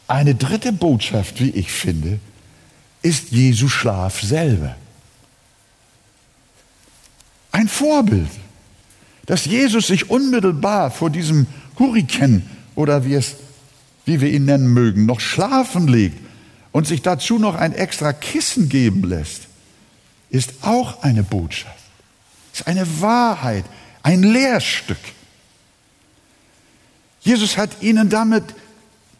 Eine 0.07 0.35
dritte 0.35 0.73
Botschaft, 0.73 1.39
wie 1.39 1.51
ich 1.51 1.71
finde, 1.71 2.19
ist 3.01 3.31
Jesu 3.31 3.69
Schlaf 3.69 4.21
selber. 4.21 4.75
Ein 7.51 7.67
Vorbild, 7.67 8.29
dass 9.25 9.45
Jesus 9.45 9.87
sich 9.87 10.09
unmittelbar 10.09 10.91
vor 10.91 11.09
diesem 11.09 11.47
Hurrikan 11.79 12.43
oder 12.75 13.05
wie, 13.05 13.13
es, 13.13 13.35
wie 14.05 14.21
wir 14.21 14.29
ihn 14.29 14.45
nennen 14.45 14.67
mögen, 14.67 15.05
noch 15.05 15.19
schlafen 15.19 15.87
legt 15.87 16.17
und 16.71 16.87
sich 16.87 17.01
dazu 17.01 17.39
noch 17.39 17.55
ein 17.55 17.73
extra 17.73 18.13
Kissen 18.13 18.69
geben 18.69 19.03
lässt, 19.03 19.47
ist 20.29 20.53
auch 20.61 21.03
eine 21.03 21.23
Botschaft, 21.23 21.80
ist 22.53 22.67
eine 22.67 23.01
Wahrheit, 23.01 23.65
ein 24.03 24.23
Lehrstück. 24.23 24.97
Jesus 27.21 27.57
hat 27.57 27.81
ihnen 27.81 28.09
damit 28.09 28.43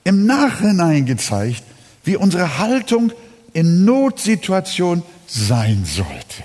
im 0.04 0.26
Nachhinein 0.26 1.06
gezeigt, 1.06 1.64
wie 2.04 2.18
unsere 2.18 2.58
Haltung 2.58 3.12
in 3.54 3.86
Notsituation 3.86 5.04
sein 5.28 5.86
sollte. 5.86 6.44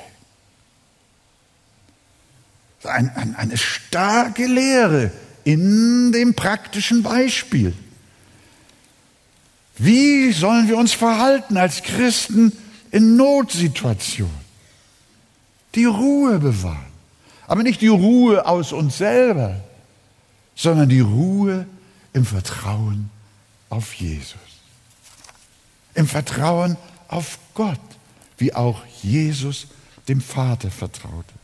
Ein, 2.85 3.11
ein, 3.17 3.35
eine 3.35 3.57
starke 3.57 4.47
Lehre 4.47 5.11
in 5.45 6.13
dem 6.13 6.35
praktischen 6.35 7.03
Beispiel. 7.03 7.73
Wie 9.79 10.33
sollen 10.33 10.69
wir 10.69 10.77
uns 10.77 10.93
verhalten 10.93 11.57
als 11.57 11.83
Christen 11.83 12.53
in 12.91 13.17
Notsituationen? 13.17 14.46
Die 15.77 15.85
Ruhe 15.85 16.39
bewahren. 16.39 16.93
Aber 17.47 17.63
nicht 17.63 17.81
die 17.81 17.87
Ruhe 17.87 18.45
aus 18.47 18.73
uns 18.73 18.99
selber, 18.99 19.61
sondern 20.57 20.89
die 20.89 21.01
Ruhe 21.01 21.67
im 22.13 22.25
Vertrauen 22.25 23.11
auf 23.69 23.95
Jesus. 23.95 24.35
Im 25.95 26.09
Vertrauen 26.09 26.77
auf 27.09 27.39
Gott, 27.55 27.79
wie 28.39 28.55
auch 28.55 28.83
Jesus 29.03 29.69
dem 30.09 30.21
Vater 30.21 30.71
vertraute. 30.71 31.35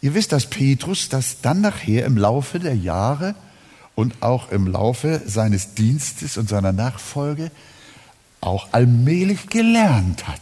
Ihr 0.00 0.14
wisst, 0.14 0.32
dass 0.32 0.46
Petrus 0.46 1.08
das 1.08 1.40
dann 1.40 1.60
nachher 1.60 2.04
im 2.06 2.16
Laufe 2.16 2.60
der 2.60 2.76
Jahre 2.76 3.34
und 3.94 4.22
auch 4.22 4.50
im 4.50 4.68
Laufe 4.68 5.22
seines 5.26 5.74
Dienstes 5.74 6.36
und 6.36 6.48
seiner 6.48 6.72
Nachfolge 6.72 7.50
auch 8.40 8.68
allmählich 8.72 9.48
gelernt 9.48 10.28
hat. 10.28 10.40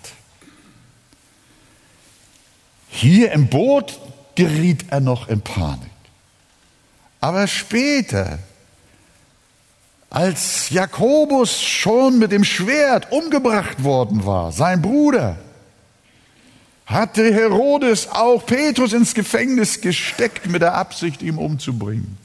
Hier 2.96 3.32
im 3.32 3.48
Boot 3.48 4.00
geriet 4.36 4.86
er 4.88 5.00
noch 5.00 5.28
in 5.28 5.42
Panik. 5.42 5.90
Aber 7.20 7.46
später, 7.46 8.38
als 10.08 10.70
Jakobus 10.70 11.60
schon 11.60 12.18
mit 12.18 12.32
dem 12.32 12.42
Schwert 12.42 13.12
umgebracht 13.12 13.84
worden 13.84 14.24
war, 14.24 14.50
sein 14.50 14.80
Bruder, 14.80 15.36
hatte 16.86 17.34
Herodes 17.34 18.08
auch 18.08 18.46
Petrus 18.46 18.94
ins 18.94 19.12
Gefängnis 19.12 19.82
gesteckt 19.82 20.46
mit 20.46 20.62
der 20.62 20.74
Absicht, 20.74 21.20
ihn 21.20 21.36
umzubringen. 21.36 22.16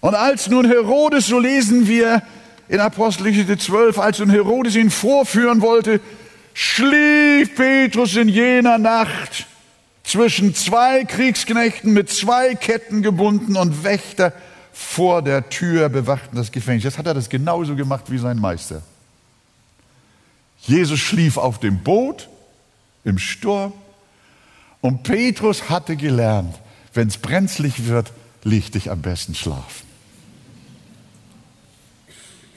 Und 0.00 0.14
als 0.14 0.46
nun 0.46 0.64
Herodes, 0.64 1.26
so 1.26 1.40
lesen 1.40 1.88
wir 1.88 2.22
in 2.68 2.78
Apostelgeschichte 2.78 3.58
12, 3.58 3.98
als 3.98 4.20
nun 4.20 4.30
Herodes 4.30 4.76
ihn 4.76 4.90
vorführen 4.90 5.60
wollte, 5.60 6.00
schlief 6.58 7.54
Petrus 7.54 8.16
in 8.16 8.28
jener 8.28 8.78
Nacht 8.78 9.46
zwischen 10.02 10.56
zwei 10.56 11.04
Kriegsknechten 11.04 11.92
mit 11.92 12.10
zwei 12.10 12.56
Ketten 12.56 13.00
gebunden 13.00 13.56
und 13.56 13.84
Wächter 13.84 14.32
vor 14.72 15.22
der 15.22 15.50
Tür 15.50 15.88
bewachten 15.88 16.34
das 16.34 16.50
Gefängnis. 16.50 16.82
Jetzt 16.82 16.98
hat 16.98 17.06
er 17.06 17.14
das 17.14 17.28
genauso 17.28 17.76
gemacht 17.76 18.10
wie 18.10 18.18
sein 18.18 18.40
Meister. 18.40 18.82
Jesus 20.62 20.98
schlief 20.98 21.36
auf 21.36 21.60
dem 21.60 21.78
Boot 21.84 22.28
im 23.04 23.20
Sturm 23.20 23.72
und 24.80 25.04
Petrus 25.04 25.70
hatte 25.70 25.94
gelernt, 25.94 26.58
wenn 26.92 27.06
es 27.06 27.18
brenzlig 27.18 27.86
wird, 27.86 28.12
leg 28.42 28.72
dich 28.72 28.90
am 28.90 29.00
besten 29.00 29.36
schlafen. 29.36 29.86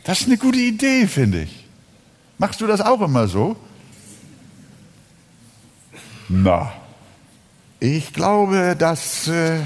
Das 0.03 0.21
ist 0.21 0.27
eine 0.27 0.37
gute 0.37 0.57
Idee, 0.57 1.05
finde 1.05 1.43
ich. 1.43 1.65
Machst 2.39 2.61
du 2.61 2.65
das 2.65 2.81
auch 2.81 3.01
immer 3.01 3.27
so? 3.27 3.57
Na, 6.33 6.71
ich 7.81 8.13
glaube, 8.13 8.77
dass 8.79 9.27
äh, 9.27 9.59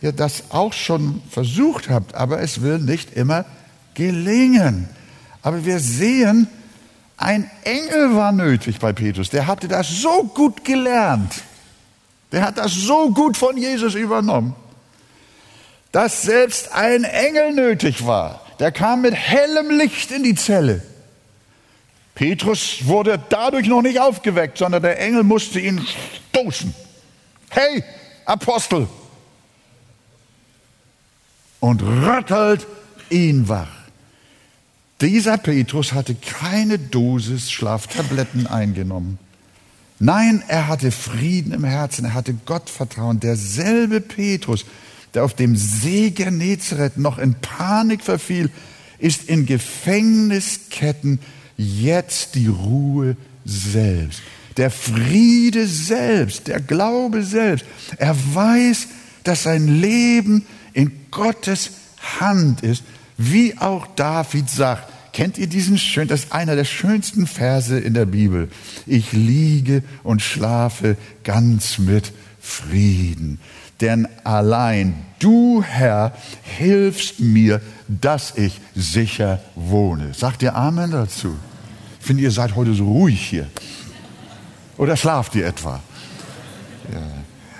ihr 0.00 0.12
das 0.12 0.44
auch 0.50 0.72
schon 0.72 1.20
versucht 1.28 1.90
habt, 1.90 2.14
aber 2.14 2.40
es 2.40 2.62
will 2.62 2.78
nicht 2.78 3.16
immer 3.16 3.44
gelingen. 3.94 4.88
Aber 5.42 5.64
wir 5.64 5.80
sehen, 5.80 6.46
ein 7.16 7.50
Engel 7.64 8.14
war 8.14 8.30
nötig 8.30 8.78
bei 8.78 8.92
Petrus. 8.92 9.28
Der 9.28 9.48
hatte 9.48 9.66
das 9.66 9.88
so 9.88 10.22
gut 10.22 10.64
gelernt. 10.64 11.42
Der 12.30 12.42
hat 12.42 12.56
das 12.56 12.72
so 12.72 13.10
gut 13.10 13.36
von 13.36 13.56
Jesus 13.56 13.96
übernommen, 13.96 14.54
dass 15.90 16.22
selbst 16.22 16.72
ein 16.72 17.02
Engel 17.02 17.54
nötig 17.54 18.06
war. 18.06 18.42
Der 18.60 18.70
kam 18.70 19.00
mit 19.00 19.14
hellem 19.14 19.76
Licht 19.76 20.12
in 20.12 20.22
die 20.22 20.36
Zelle. 20.36 20.80
Petrus 22.18 22.78
wurde 22.84 23.22
dadurch 23.28 23.68
noch 23.68 23.80
nicht 23.80 24.00
aufgeweckt, 24.00 24.58
sondern 24.58 24.82
der 24.82 24.98
Engel 24.98 25.22
musste 25.22 25.60
ihn 25.60 25.80
stoßen. 26.32 26.74
Hey, 27.48 27.84
Apostel! 28.24 28.88
Und 31.60 31.80
rüttelt 31.80 32.66
ihn 33.08 33.48
wach. 33.48 33.68
Dieser 35.00 35.38
Petrus 35.38 35.92
hatte 35.92 36.16
keine 36.16 36.80
Dosis 36.80 37.52
Schlaftabletten 37.52 38.48
eingenommen. 38.48 39.20
Nein, 40.00 40.42
er 40.48 40.66
hatte 40.66 40.90
Frieden 40.90 41.52
im 41.52 41.62
Herzen, 41.62 42.04
er 42.04 42.14
hatte 42.14 42.34
Gottvertrauen. 42.34 43.20
Derselbe 43.20 44.00
Petrus, 44.00 44.64
der 45.14 45.22
auf 45.22 45.34
dem 45.34 45.54
See 45.54 46.10
Genezareth 46.10 46.96
noch 46.96 47.18
in 47.18 47.36
Panik 47.36 48.02
verfiel, 48.02 48.50
ist 48.98 49.28
in 49.28 49.46
Gefängnisketten 49.46 51.20
jetzt 51.58 52.36
die 52.36 52.46
Ruhe 52.46 53.16
selbst, 53.44 54.22
der 54.56 54.70
Friede 54.70 55.66
selbst, 55.66 56.46
der 56.46 56.60
Glaube 56.60 57.22
selbst. 57.22 57.66
Er 57.98 58.16
weiß, 58.34 58.88
dass 59.24 59.42
sein 59.42 59.80
Leben 59.80 60.46
in 60.72 60.90
Gottes 61.10 61.70
Hand 62.20 62.62
ist, 62.62 62.82
wie 63.18 63.58
auch 63.58 63.86
David 63.96 64.48
sagt. 64.48 64.92
Kennt 65.12 65.36
ihr 65.36 65.48
diesen 65.48 65.78
schön, 65.78 66.06
das 66.06 66.24
ist 66.24 66.32
einer 66.32 66.54
der 66.54 66.64
schönsten 66.64 67.26
Verse 67.26 67.76
in 67.76 67.92
der 67.92 68.06
Bibel. 68.06 68.48
Ich 68.86 69.12
liege 69.12 69.82
und 70.04 70.22
schlafe 70.22 70.96
ganz 71.24 71.78
mit 71.78 72.12
Frieden. 72.40 73.40
Denn 73.80 74.08
allein 74.24 74.94
du, 75.18 75.62
Herr, 75.62 76.12
hilfst 76.42 77.20
mir, 77.20 77.60
dass 77.88 78.36
ich 78.36 78.60
sicher 78.74 79.40
wohne. 79.54 80.14
Sagt 80.14 80.42
ihr 80.42 80.54
Amen 80.54 80.90
dazu? 80.90 81.36
Finde, 82.08 82.22
ihr 82.22 82.30
seid 82.30 82.56
heute 82.56 82.72
so 82.72 82.86
ruhig 82.86 83.20
hier. 83.20 83.46
Oder 84.78 84.96
schlaft 84.96 85.34
ihr 85.34 85.44
etwa? 85.44 85.78
Ja. 86.90 87.02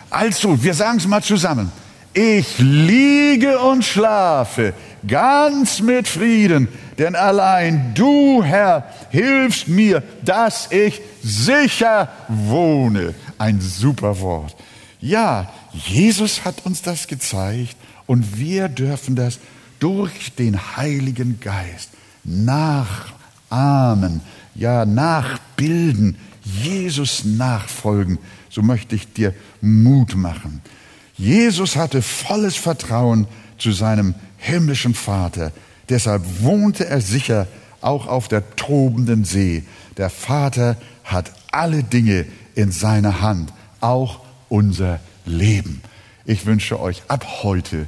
Also, 0.08 0.62
wir 0.62 0.72
sagen 0.72 0.96
es 0.96 1.06
mal 1.06 1.22
zusammen. 1.22 1.70
Ich 2.14 2.58
liege 2.58 3.58
und 3.58 3.84
schlafe 3.84 4.72
ganz 5.06 5.80
mit 5.80 6.08
Frieden, 6.08 6.66
denn 6.96 7.14
allein 7.14 7.92
du, 7.94 8.42
Herr, 8.42 8.84
hilfst 9.11 9.68
mir, 9.68 10.02
dass 10.24 10.72
ich 10.72 11.02
sicher 11.22 12.08
wohne. 12.28 13.12
Ein 13.37 13.61
super 13.61 14.18
Wort. 14.18 14.56
Ja, 14.98 15.52
Jesus 15.74 16.46
hat 16.46 16.64
uns 16.64 16.80
das 16.80 17.06
gezeigt 17.06 17.76
und 18.06 18.38
wir 18.38 18.70
dürfen 18.70 19.14
das 19.14 19.40
durch 19.78 20.34
den 20.37 20.58
Heiligen 20.78 21.38
Geist 21.38 21.90
nachahmen, 22.24 24.22
ja, 24.59 24.85
nachbilden, 24.85 26.16
Jesus 26.44 27.25
nachfolgen. 27.25 28.18
So 28.51 28.62
möchte 28.62 28.97
ich 28.97 29.12
dir 29.12 29.35
Mut 29.61 30.16
machen. 30.16 30.61
Jesus 31.16 31.77
hatte 31.77 32.03
volles 32.03 32.57
Vertrauen 32.57 33.27
zu 33.57 33.73
seinem 33.73 34.14
himmlischen 34.37 34.94
Vater. 34.94 35.53
Deshalb 35.88 36.23
wohnte 36.42 36.87
er 36.87 37.01
sicher 37.01 37.47
auch 37.81 38.07
auf 38.07 38.29
der 38.29 38.57
tobenden 38.57 39.25
See. 39.25 39.64
Der 39.97 40.11
Vater 40.11 40.77
hat 41.05 41.33
alle 41.51 41.83
Dinge 41.83 42.27
in 42.55 42.73
seiner 42.73 43.21
Hand, 43.21 43.53
auch 43.81 44.21
unser 44.49 45.01
Leben. 45.25 45.83
Ich 46.25 46.47
wünsche 46.47 46.81
euch 46.81 47.03
ab 47.09 47.42
heute, 47.42 47.87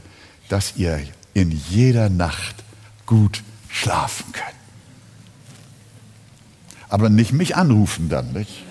dass 0.48 0.74
ihr 0.76 1.00
in 1.34 1.50
jeder 1.50 2.08
Nacht 2.08 2.64
gut 3.06 3.42
schlafen 3.68 4.32
könnt. 4.32 4.59
Aber 6.90 7.08
nicht 7.08 7.32
mich 7.32 7.56
anrufen 7.56 8.08
dann, 8.08 8.32
nicht? 8.32 8.64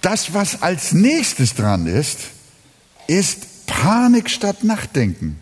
Das, 0.00 0.32
was 0.32 0.62
als 0.62 0.92
nächstes 0.92 1.54
dran 1.54 1.86
ist, 1.86 2.20
ist 3.06 3.66
Panik 3.66 4.30
statt 4.30 4.62
Nachdenken. 4.62 5.40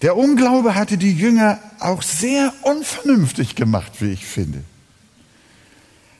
Der 0.00 0.16
Unglaube 0.16 0.74
hatte 0.74 0.96
die 0.96 1.12
Jünger 1.12 1.58
auch 1.80 2.02
sehr 2.02 2.52
unvernünftig 2.62 3.54
gemacht, 3.54 3.92
wie 4.00 4.12
ich 4.12 4.24
finde. 4.26 4.62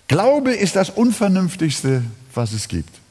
Glaube 0.09 0.53
ist 0.53 0.77
das 0.77 0.91
Unvernünftigste, 0.91 2.03
was 2.35 2.53
es 2.53 2.69
gibt. 2.69 3.04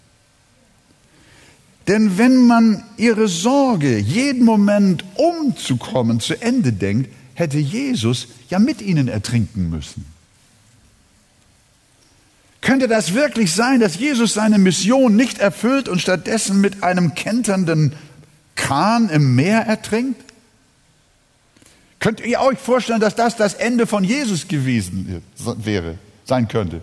Denn 1.88 2.18
wenn 2.18 2.48
man 2.48 2.84
ihre 2.98 3.28
Sorge, 3.28 3.98
jeden 3.98 4.46
Moment 4.46 5.04
umzukommen, 5.16 6.20
zu 6.20 6.42
Ende 6.42 6.72
denkt, 6.72 7.10
hätte 7.34 7.58
Jesus 7.58 8.28
ja 8.50 8.60
mit 8.60 8.82
ihnen 8.82 9.08
ertrinken 9.08 9.70
müssen. 9.70 10.06
Könnte 12.62 12.88
das 12.88 13.14
wirklich 13.14 13.52
sein, 13.52 13.82
dass 13.82 14.00
Jesus 14.00 14.34
seine 14.34 14.58
Mission 14.58 15.18
nicht 15.18 15.40
erfüllt 15.40 15.90
und 15.90 16.02
stattdessen 16.02 16.62
mit 16.62 16.84
einem 16.84 17.14
kenternden 17.14 17.94
Kahn 18.56 19.10
im 19.10 19.36
Meer 19.36 19.62
ertrinkt? 19.62 20.22
Könnt 22.00 22.22
ihr 22.22 22.40
euch 22.40 22.60
vorstellen, 22.60 23.02
dass 23.02 23.16
das 23.16 23.36
das 23.36 23.56
Ende 23.56 23.88
von 23.88 24.04
Jesus 24.06 24.48
gewesen 24.48 25.22
wäre? 25.58 25.98
sein 26.26 26.48
könnte. 26.48 26.82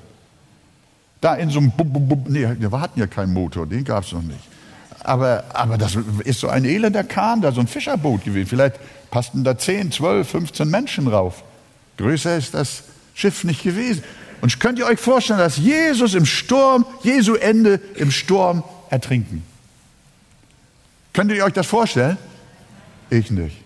Da 1.20 1.34
in 1.34 1.50
so 1.50 1.58
einem, 1.58 1.70
Bub, 1.72 1.88
Bub, 1.92 2.28
nee, 2.28 2.48
wir 2.58 2.70
hatten 2.80 2.98
ja 2.98 3.06
keinen 3.06 3.32
Motor, 3.32 3.66
den 3.66 3.84
gab 3.84 4.04
es 4.04 4.12
noch 4.12 4.22
nicht. 4.22 4.40
Aber, 5.02 5.44
aber 5.54 5.78
das 5.78 5.96
ist 6.24 6.40
so 6.40 6.48
ein 6.48 6.64
elender 6.64 7.04
Kahn, 7.04 7.40
da 7.40 7.52
so 7.52 7.60
ein 7.60 7.66
Fischerboot 7.66 8.24
gewesen. 8.24 8.46
Vielleicht 8.46 8.76
passten 9.10 9.44
da 9.44 9.56
10, 9.56 9.92
12, 9.92 10.28
15 10.28 10.68
Menschen 10.68 11.08
rauf. 11.08 11.42
Größer 11.96 12.36
ist 12.36 12.54
das 12.54 12.84
Schiff 13.14 13.44
nicht 13.44 13.62
gewesen. 13.62 14.02
Und 14.40 14.58
könnt 14.60 14.78
ihr 14.78 14.86
euch 14.86 14.98
vorstellen, 14.98 15.38
dass 15.38 15.56
Jesus 15.56 16.14
im 16.14 16.24
Sturm, 16.24 16.86
Jesu 17.02 17.34
Ende 17.34 17.80
im 17.96 18.10
Sturm 18.10 18.62
ertrinken? 18.88 19.42
Könnt 21.12 21.30
ihr 21.32 21.44
euch 21.44 21.52
das 21.52 21.66
vorstellen? 21.66 22.16
Ich 23.10 23.30
nicht. 23.30 23.56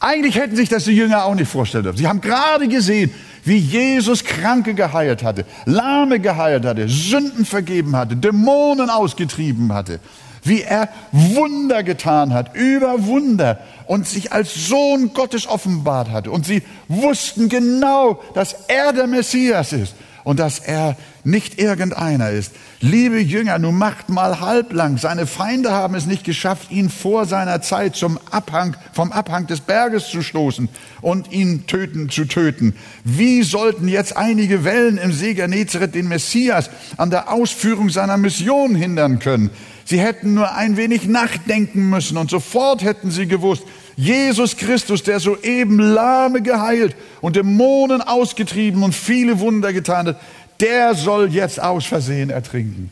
Eigentlich 0.00 0.36
hätten 0.36 0.56
sich 0.56 0.68
das 0.68 0.84
die 0.84 0.92
Jünger 0.92 1.24
auch 1.24 1.34
nicht 1.34 1.50
vorstellen 1.50 1.84
dürfen. 1.84 1.98
Sie 1.98 2.06
haben 2.06 2.20
gerade 2.20 2.68
gesehen, 2.68 3.12
wie 3.44 3.58
Jesus 3.58 4.24
Kranke 4.24 4.74
geheilt 4.74 5.22
hatte, 5.22 5.44
Lahme 5.64 6.20
geheilt 6.20 6.64
hatte, 6.64 6.88
Sünden 6.88 7.44
vergeben 7.44 7.96
hatte, 7.96 8.16
Dämonen 8.16 8.90
ausgetrieben 8.90 9.72
hatte, 9.72 10.00
wie 10.42 10.62
er 10.62 10.88
Wunder 11.12 11.82
getan 11.82 12.32
hat, 12.32 12.54
über 12.54 13.06
Wunder 13.06 13.58
und 13.86 14.06
sich 14.06 14.32
als 14.32 14.54
Sohn 14.54 15.12
Gottes 15.14 15.46
offenbart 15.46 16.10
hatte. 16.10 16.30
Und 16.30 16.46
sie 16.46 16.62
wussten 16.88 17.48
genau, 17.48 18.20
dass 18.34 18.54
er 18.68 18.92
der 18.92 19.06
Messias 19.06 19.72
ist 19.72 19.94
und 20.24 20.38
dass 20.38 20.58
er 20.58 20.96
nicht 21.28 21.60
irgendeiner 21.60 22.30
ist. 22.30 22.52
Liebe 22.80 23.18
Jünger, 23.18 23.58
nun 23.58 23.76
macht 23.76 24.08
mal 24.08 24.40
halblang. 24.40 24.98
Seine 24.98 25.26
Feinde 25.26 25.72
haben 25.72 25.94
es 25.94 26.06
nicht 26.06 26.24
geschafft, 26.24 26.70
ihn 26.70 26.90
vor 26.90 27.26
seiner 27.26 27.60
Zeit 27.60 27.96
zum 27.96 28.18
Abhang, 28.30 28.76
vom 28.92 29.12
Abhang 29.12 29.46
des 29.46 29.60
Berges 29.60 30.08
zu 30.08 30.22
stoßen 30.22 30.68
und 31.00 31.30
ihn 31.30 31.66
töten, 31.66 32.08
zu 32.08 32.24
töten. 32.24 32.74
Wie 33.04 33.42
sollten 33.42 33.88
jetzt 33.88 34.16
einige 34.16 34.64
Wellen 34.64 34.98
im 34.98 35.12
See 35.12 35.34
Genezareth 35.34 35.94
den 35.94 36.08
Messias 36.08 36.70
an 36.96 37.10
der 37.10 37.32
Ausführung 37.32 37.90
seiner 37.90 38.16
Mission 38.16 38.74
hindern 38.74 39.18
können? 39.18 39.50
Sie 39.84 40.00
hätten 40.00 40.34
nur 40.34 40.54
ein 40.54 40.76
wenig 40.76 41.08
nachdenken 41.08 41.88
müssen 41.88 42.18
und 42.18 42.28
sofort 42.28 42.82
hätten 42.82 43.10
sie 43.10 43.26
gewusst, 43.26 43.62
Jesus 43.96 44.56
Christus, 44.56 45.02
der 45.02 45.18
soeben 45.18 45.80
Lahme 45.80 46.40
geheilt 46.40 46.94
und 47.20 47.34
Dämonen 47.34 48.00
ausgetrieben 48.00 48.82
und 48.82 48.94
viele 48.94 49.40
Wunder 49.40 49.72
getan 49.72 50.06
hat, 50.06 50.20
der 50.60 50.94
soll 50.94 51.32
jetzt 51.32 51.60
aus 51.60 51.86
Versehen 51.86 52.30
ertrinken. 52.30 52.90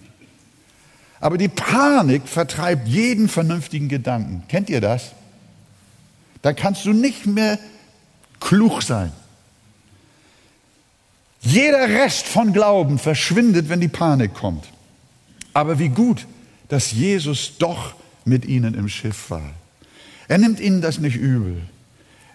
Aber 1.20 1.38
die 1.38 1.48
Panik 1.48 2.28
vertreibt 2.28 2.86
jeden 2.86 3.28
vernünftigen 3.28 3.88
Gedanken. 3.88 4.44
Kennt 4.48 4.68
ihr 4.70 4.80
das? 4.80 5.12
Da 6.42 6.52
kannst 6.52 6.84
du 6.84 6.92
nicht 6.92 7.26
mehr 7.26 7.58
klug 8.38 8.82
sein. 8.82 9.12
Jeder 11.40 11.88
Rest 11.88 12.26
von 12.26 12.52
Glauben 12.52 12.98
verschwindet, 12.98 13.68
wenn 13.68 13.80
die 13.80 13.88
Panik 13.88 14.34
kommt. 14.34 14.64
Aber 15.54 15.78
wie 15.78 15.88
gut, 15.88 16.26
dass 16.68 16.92
Jesus 16.92 17.56
doch 17.58 17.94
mit 18.24 18.44
ihnen 18.44 18.74
im 18.74 18.88
Schiff 18.88 19.30
war. 19.30 19.54
Er 20.28 20.38
nimmt 20.38 20.60
ihnen 20.60 20.82
das 20.82 20.98
nicht 20.98 21.16
übel. 21.16 21.62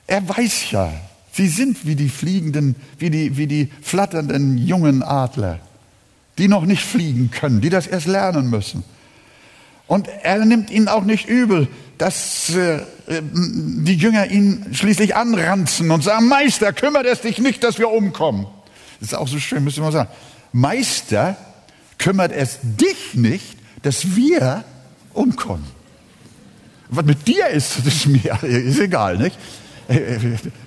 Er 0.07 0.27
weiß 0.27 0.71
ja, 0.71 0.91
sie 1.31 1.47
sind 1.47 1.85
wie 1.85 1.95
die 1.95 2.09
fliegenden, 2.09 2.75
wie 2.97 3.09
die, 3.09 3.37
wie 3.37 3.47
die 3.47 3.69
flatternden 3.81 4.57
jungen 4.57 5.03
Adler, 5.03 5.59
die 6.37 6.47
noch 6.47 6.65
nicht 6.65 6.83
fliegen 6.83 7.31
können, 7.31 7.61
die 7.61 7.69
das 7.69 7.87
erst 7.87 8.07
lernen 8.07 8.49
müssen. 8.49 8.83
Und 9.87 10.07
er 10.23 10.45
nimmt 10.45 10.71
ihnen 10.71 10.87
auch 10.87 11.03
nicht 11.03 11.27
übel, 11.27 11.67
dass 11.97 12.49
äh, 12.55 12.79
die 13.07 13.95
Jünger 13.95 14.31
ihn 14.31 14.67
schließlich 14.71 15.15
anranzen 15.15 15.91
und 15.91 16.03
sagen, 16.03 16.27
Meister, 16.27 16.71
kümmert 16.71 17.05
es 17.05 17.21
dich 17.21 17.39
nicht, 17.39 17.63
dass 17.63 17.77
wir 17.77 17.89
umkommen. 17.89 18.47
Das 18.99 19.09
ist 19.09 19.13
auch 19.15 19.27
so 19.27 19.37
schön, 19.37 19.63
müsste 19.63 19.81
man 19.81 19.91
sagen. 19.91 20.09
Meister, 20.53 21.35
kümmert 21.97 22.31
es 22.31 22.59
dich 22.61 23.15
nicht, 23.15 23.57
dass 23.81 24.15
wir 24.15 24.63
umkommen. 25.13 25.65
Was 26.89 27.05
mit 27.05 27.27
dir 27.27 27.47
ist, 27.47 27.77
das 27.85 27.87
ist 27.87 28.07
mir 28.07 28.39
ist 28.43 28.79
egal, 28.79 29.17
nicht? 29.17 29.37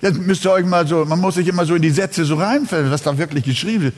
Jetzt 0.02 0.18
müsst 0.18 0.44
ihr 0.44 0.52
euch 0.52 0.66
mal 0.66 0.86
so, 0.86 1.04
man 1.04 1.20
muss 1.20 1.34
sich 1.36 1.48
immer 1.48 1.64
so 1.64 1.74
in 1.74 1.82
die 1.82 1.90
Sätze 1.90 2.24
so 2.24 2.36
reinfällen, 2.36 2.90
was 2.90 3.02
da 3.02 3.16
wirklich 3.16 3.44
geschrieben 3.44 3.88
ist. 3.88 3.96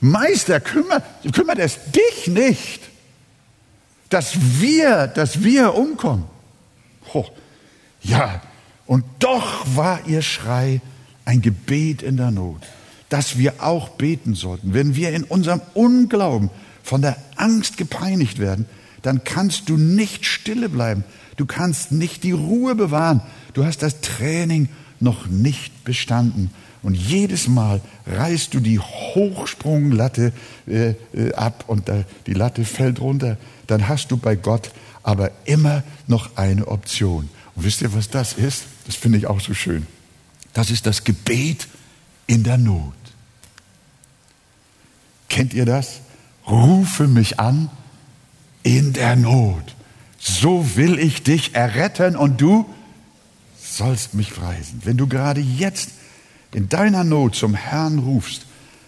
Meister, 0.00 0.60
kümmert, 0.60 1.04
kümmert 1.32 1.58
es 1.58 1.78
dich 1.92 2.26
nicht, 2.26 2.80
dass 4.08 4.34
wir, 4.60 5.06
dass 5.06 5.42
wir 5.42 5.74
umkommen. 5.74 6.24
Oh, 7.14 7.26
ja, 8.02 8.40
und 8.86 9.04
doch 9.20 9.64
war 9.76 10.00
ihr 10.06 10.22
Schrei 10.22 10.80
ein 11.24 11.40
Gebet 11.40 12.02
in 12.02 12.16
der 12.16 12.30
Not, 12.30 12.62
dass 13.08 13.38
wir 13.38 13.62
auch 13.62 13.90
beten 13.90 14.34
sollten. 14.34 14.74
Wenn 14.74 14.96
wir 14.96 15.10
in 15.10 15.24
unserem 15.24 15.60
Unglauben 15.74 16.50
von 16.82 17.00
der 17.00 17.16
Angst 17.36 17.76
gepeinigt 17.76 18.38
werden, 18.38 18.66
dann 19.02 19.24
kannst 19.24 19.68
du 19.68 19.76
nicht 19.76 20.24
stille 20.24 20.68
bleiben, 20.68 21.04
Du 21.36 21.46
kannst 21.46 21.92
nicht 21.92 22.24
die 22.24 22.32
Ruhe 22.32 22.74
bewahren. 22.74 23.22
Du 23.54 23.64
hast 23.64 23.82
das 23.82 24.00
Training 24.00 24.68
noch 25.00 25.26
nicht 25.26 25.84
bestanden. 25.84 26.50
Und 26.82 26.94
jedes 26.94 27.48
Mal 27.48 27.80
reißt 28.06 28.54
du 28.54 28.60
die 28.60 28.78
Hochsprunglatte 28.78 30.32
äh, 30.66 30.94
äh, 31.14 31.32
ab 31.34 31.64
und 31.68 31.88
da, 31.88 32.04
die 32.26 32.34
Latte 32.34 32.64
fällt 32.64 33.00
runter. 33.00 33.38
Dann 33.66 33.88
hast 33.88 34.10
du 34.10 34.16
bei 34.16 34.36
Gott 34.36 34.70
aber 35.02 35.30
immer 35.44 35.82
noch 36.06 36.36
eine 36.36 36.68
Option. 36.68 37.28
Und 37.54 37.64
wisst 37.64 37.82
ihr, 37.82 37.94
was 37.94 38.08
das 38.08 38.34
ist? 38.34 38.64
Das 38.86 38.96
finde 38.96 39.18
ich 39.18 39.26
auch 39.26 39.40
so 39.40 39.54
schön. 39.54 39.86
Das 40.54 40.70
ist 40.70 40.86
das 40.86 41.04
Gebet 41.04 41.68
in 42.26 42.42
der 42.42 42.58
Not. 42.58 42.94
Kennt 45.28 45.54
ihr 45.54 45.64
das? 45.64 46.00
Rufe 46.46 47.06
mich 47.06 47.40
an 47.40 47.70
in 48.62 48.92
der 48.92 49.16
Not. 49.16 49.74
So 50.18 50.76
will 50.76 50.98
ich 50.98 51.22
dich 51.22 51.54
erretten 51.54 52.16
und 52.16 52.40
du 52.40 52.66
sollst 53.58 54.14
mich 54.14 54.34
preisen. 54.34 54.82
Wenn 54.84 54.96
du 54.96 55.06
gerade 55.06 55.40
jetzt 55.40 55.90
in 56.52 56.68
deiner 56.68 57.04
Not 57.04 57.34
zum 57.34 57.54
Herrn 57.54 57.98
rufst, 57.98 58.46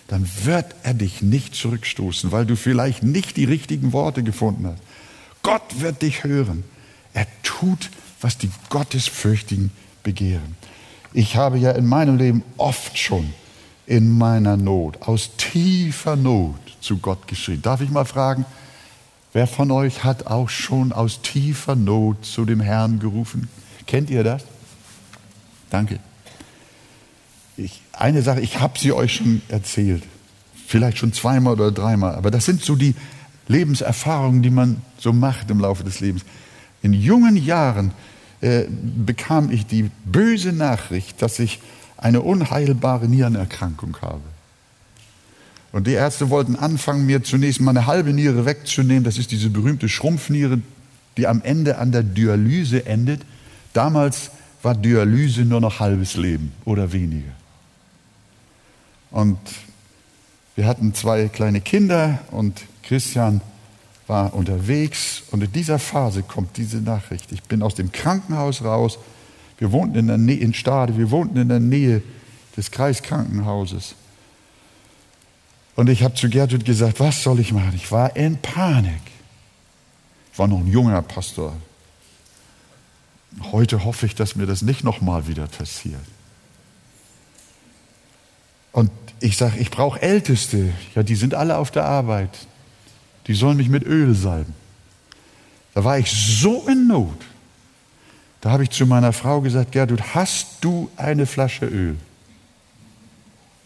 dann 0.09 0.29
wird 0.45 0.75
er 0.83 0.95
dich 0.95 1.23
nicht 1.23 1.55
zurückstoßen, 1.55 2.31
weil 2.31 2.47
du 2.47 2.57
vielleicht 2.57 3.03
nicht 3.03 3.37
die 3.37 3.45
richtigen 3.45 3.93
Worte 3.93 4.23
gefunden 4.23 4.67
hast. 4.67 4.83
Gott 5.43 5.81
wird 5.81 6.03
dich 6.03 6.25
hören. 6.25 6.63
Er 7.15 7.27
tut, 7.43 7.91
was 8.21 8.39
die 8.39 8.51
Gottesfürchtigen 8.69 9.71
begehren. 10.03 10.57
Ich 11.13 11.37
habe 11.37 11.59
ja 11.59 11.71
in 11.71 11.87
meinem 11.87 12.17
Leben 12.17 12.43
oft 12.57 12.99
schon 12.99 13.33
in 13.87 14.17
meiner 14.17 14.57
Not, 14.57 15.03
aus 15.03 15.31
tiefer 15.37 16.17
Not 16.17 16.57
zu 16.81 16.99
Gott 16.99 17.29
geschrien. 17.29 17.63
Darf 17.63 17.81
ich 17.81 17.91
mal 17.91 18.05
fragen, 18.05 18.45
wer 19.35 19.47
von 19.47 19.70
euch 19.70 20.05
hat 20.05 20.27
auch 20.27 20.49
schon 20.49 20.92
aus 20.92 21.20
tiefer 21.20 21.77
Not 21.77 22.25
zu 22.25 22.47
dem 22.47 22.61
Herrn 22.61 22.99
gerufen? 22.99 23.49
Kennt 23.87 24.09
ihr 24.09 24.25
das? 24.25 24.42
Danke. 25.68 25.99
Ich, 27.59 27.83
eine 27.92 28.23
Sache, 28.23 28.40
ich 28.40 28.61
habe 28.61 28.79
sie 28.79 28.92
euch 28.92 29.16
schon 29.16 29.42
erzählt, 29.49 30.03
vielleicht 30.66 30.99
schon 30.99 31.12
zweimal 31.12 31.53
oder 31.53 31.70
dreimal, 31.70 32.14
aber 32.14 32.31
das 32.31 32.47
sind 32.47 32.62
so 32.62 32.75
die 32.75 32.94
Lebenserfahrungen, 33.47 34.42
die 34.42 34.51
man 34.51 34.81
so 34.99 35.12
macht 35.12 35.51
im 35.51 35.61
Laufe 35.61 35.85
des 35.85 36.01
Lebens. 36.01 36.25
In 36.83 36.92
jungen 36.92 37.37
Jahren 37.37 37.92
äh, 38.40 38.64
bekam 38.68 39.51
ich 39.51 39.66
die 39.66 39.90
böse 40.05 40.53
Nachricht, 40.53 41.20
dass 41.23 41.38
ich 41.38 41.61
eine 41.97 42.23
unheilbare 42.23 43.09
Nierenerkrankung 43.09 43.97
habe. 44.01 44.34
Und 45.75 45.89
die 45.89 45.95
Ärzte 45.95 46.31
wollten 46.31 46.55
anfangen, 46.55 47.05
mir 47.05 47.25
zunächst 47.25 47.61
mal 47.61 47.73
eine 47.73 47.87
halbe 47.87 48.13
Niere 48.13 48.47
wegzunehmen. 48.47 49.03
Das 49.03 49.19
ist 49.19 49.33
diese 49.33 49.51
berühmte 49.51 49.89
Schrumpfniere, 49.89 50.61
die 51.17 51.27
am 51.27 51.43
Ende 51.43 51.79
an 51.79 51.91
der 51.91 52.05
Dialyse 52.05 52.87
endet. 52.87 53.23
Damals 53.73 54.31
war 54.63 54.77
Dialyse 54.77 55.45
nur 55.45 55.61
noch 55.61 55.81
halbes 55.81 56.15
Leben 56.17 56.53
oder 56.65 56.93
weniger. 56.93 57.33
Und 59.11 59.37
wir 60.55 60.69
hatten 60.69 60.95
zwei 60.95 61.27
kleine 61.27 61.61
Kinder 61.61 62.21
und 62.31 62.63
Christian 62.85 63.41
war 64.07 64.33
unterwegs 64.33 65.25
und 65.33 65.43
in 65.43 65.51
dieser 65.51 65.81
Phase 65.81 66.23
kommt 66.23 66.57
diese 66.57 66.77
Nachricht. 66.77 67.33
Ich 67.33 67.43
bin 67.43 67.65
aus 67.65 67.75
dem 67.75 67.91
Krankenhaus 67.91 68.63
raus. 68.63 68.97
Wir 69.59 69.73
wohnten 69.73 69.99
in 69.99 70.07
der 70.07 70.19
Nähe, 70.19 70.39
in 70.39 70.55
Stade, 70.55 70.97
wir 70.97 71.11
wohnten 71.11 71.37
in 71.37 71.49
der 71.49 71.59
Nähe 71.59 72.01
des 72.57 72.71
Kreiskrankenhauses. 72.71 73.97
Und 75.77 75.89
ich 75.89 76.03
habe 76.03 76.15
zu 76.15 76.29
Gertrud 76.29 76.65
gesagt, 76.65 77.01
was 77.01 77.23
soll 77.23 77.41
ich 77.41 77.53
machen? 77.53 77.73
Ich 77.75 77.91
war 77.91 78.15
in 78.17 78.39
Panik. 78.39 79.01
Ich 80.33 80.39
war 80.39 80.47
noch 80.47 80.59
ein 80.59 80.69
junger 80.69 81.03
Pastor. 81.03 81.55
Heute 83.51 83.85
hoffe 83.85 84.07
ich, 84.07 84.15
dass 84.15 84.37
mir 84.37 84.47
das 84.47 84.63
nicht 84.63 84.85
nochmal 84.85 85.27
wieder 85.27 85.47
passiert. 85.47 86.01
Und 88.71 88.91
ich 89.21 89.37
sage, 89.37 89.59
ich 89.59 89.71
brauche 89.71 90.01
Älteste. 90.01 90.73
Ja, 90.95 91.03
die 91.03 91.17
sind 91.17 91.35
alle 91.35 91.59
auf 91.59 91.71
der 91.71 91.85
Arbeit 91.85 92.31
die 93.27 93.35
sollen 93.35 93.57
mich 93.57 93.69
mit 93.69 93.85
Öl 93.85 94.15
salben. 94.15 94.55
Da 95.75 95.85
war 95.85 95.99
ich 95.99 96.11
so 96.11 96.67
in 96.69 96.87
Not. 96.87 97.25
Da 98.41 98.51
habe 98.51 98.63
ich 98.63 98.71
zu 98.71 98.87
meiner 98.87 99.13
Frau 99.13 99.41
gesagt, 99.41 99.73
Gertrud, 99.73 100.15
hast 100.15 100.59
du 100.61 100.91
eine 100.97 101.27
Flasche 101.27 101.67
Öl? 101.67 101.97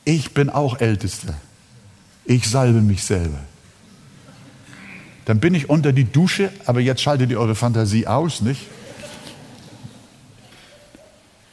Ich 0.04 0.32
bin 0.32 0.48
auch 0.48 0.80
Ältester. 0.80 1.34
Ich 2.28 2.48
salbe 2.48 2.80
mich 2.80 3.02
selber. 3.02 3.40
Dann 5.24 5.40
bin 5.40 5.54
ich 5.54 5.68
unter 5.68 5.92
die 5.92 6.04
Dusche, 6.04 6.52
aber 6.64 6.78
jetzt 6.78 7.02
schaltet 7.02 7.30
ihr 7.30 7.40
eure 7.40 7.56
Fantasie 7.56 8.06
aus, 8.06 8.40
nicht? 8.40 8.68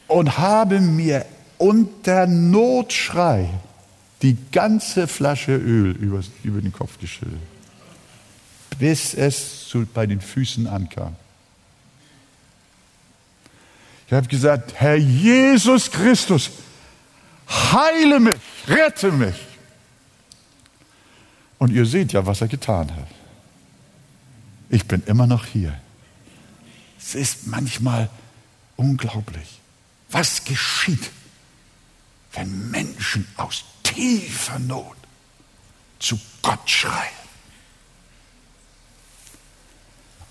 Und 0.06 0.38
habe 0.38 0.80
mir 0.80 1.26
unter 1.58 2.28
Notschrei 2.28 3.50
die 4.22 4.36
ganze 4.52 5.08
Flasche 5.08 5.56
Öl 5.56 5.90
über, 5.90 6.20
über 6.44 6.60
den 6.60 6.72
Kopf 6.72 6.98
geschüttet 7.00 7.40
bis 8.78 9.14
es 9.14 9.68
zu, 9.68 9.86
bei 9.86 10.06
den 10.06 10.20
Füßen 10.20 10.66
ankam. 10.66 11.16
Ich 14.06 14.12
habe 14.12 14.28
gesagt, 14.28 14.74
Herr 14.76 14.96
Jesus 14.96 15.90
Christus, 15.90 16.50
heile 17.48 18.20
mich, 18.20 18.38
rette 18.68 19.10
mich. 19.10 19.34
Und 21.58 21.72
ihr 21.72 21.86
seht 21.86 22.12
ja, 22.12 22.26
was 22.26 22.40
er 22.40 22.48
getan 22.48 22.94
hat. 22.94 23.08
Ich 24.68 24.86
bin 24.86 25.02
immer 25.06 25.26
noch 25.26 25.46
hier. 25.46 25.78
Es 26.98 27.14
ist 27.14 27.46
manchmal 27.46 28.10
unglaublich, 28.76 29.60
was 30.10 30.44
geschieht, 30.44 31.10
wenn 32.32 32.70
Menschen 32.70 33.26
aus 33.36 33.64
tiefer 33.82 34.58
Not 34.58 34.96
zu 35.98 36.18
Gott 36.42 36.68
schreien. 36.68 37.14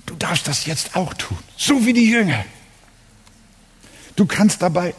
Du 0.05 0.15
darfst 0.15 0.47
das 0.47 0.65
jetzt 0.65 0.95
auch 0.95 1.13
tun, 1.15 1.37
so 1.57 1.85
wie 1.85 1.93
die 1.93 2.09
Jünger. 2.09 2.45
Du 4.15 4.25
kannst 4.25 4.61
dabei 4.61 4.93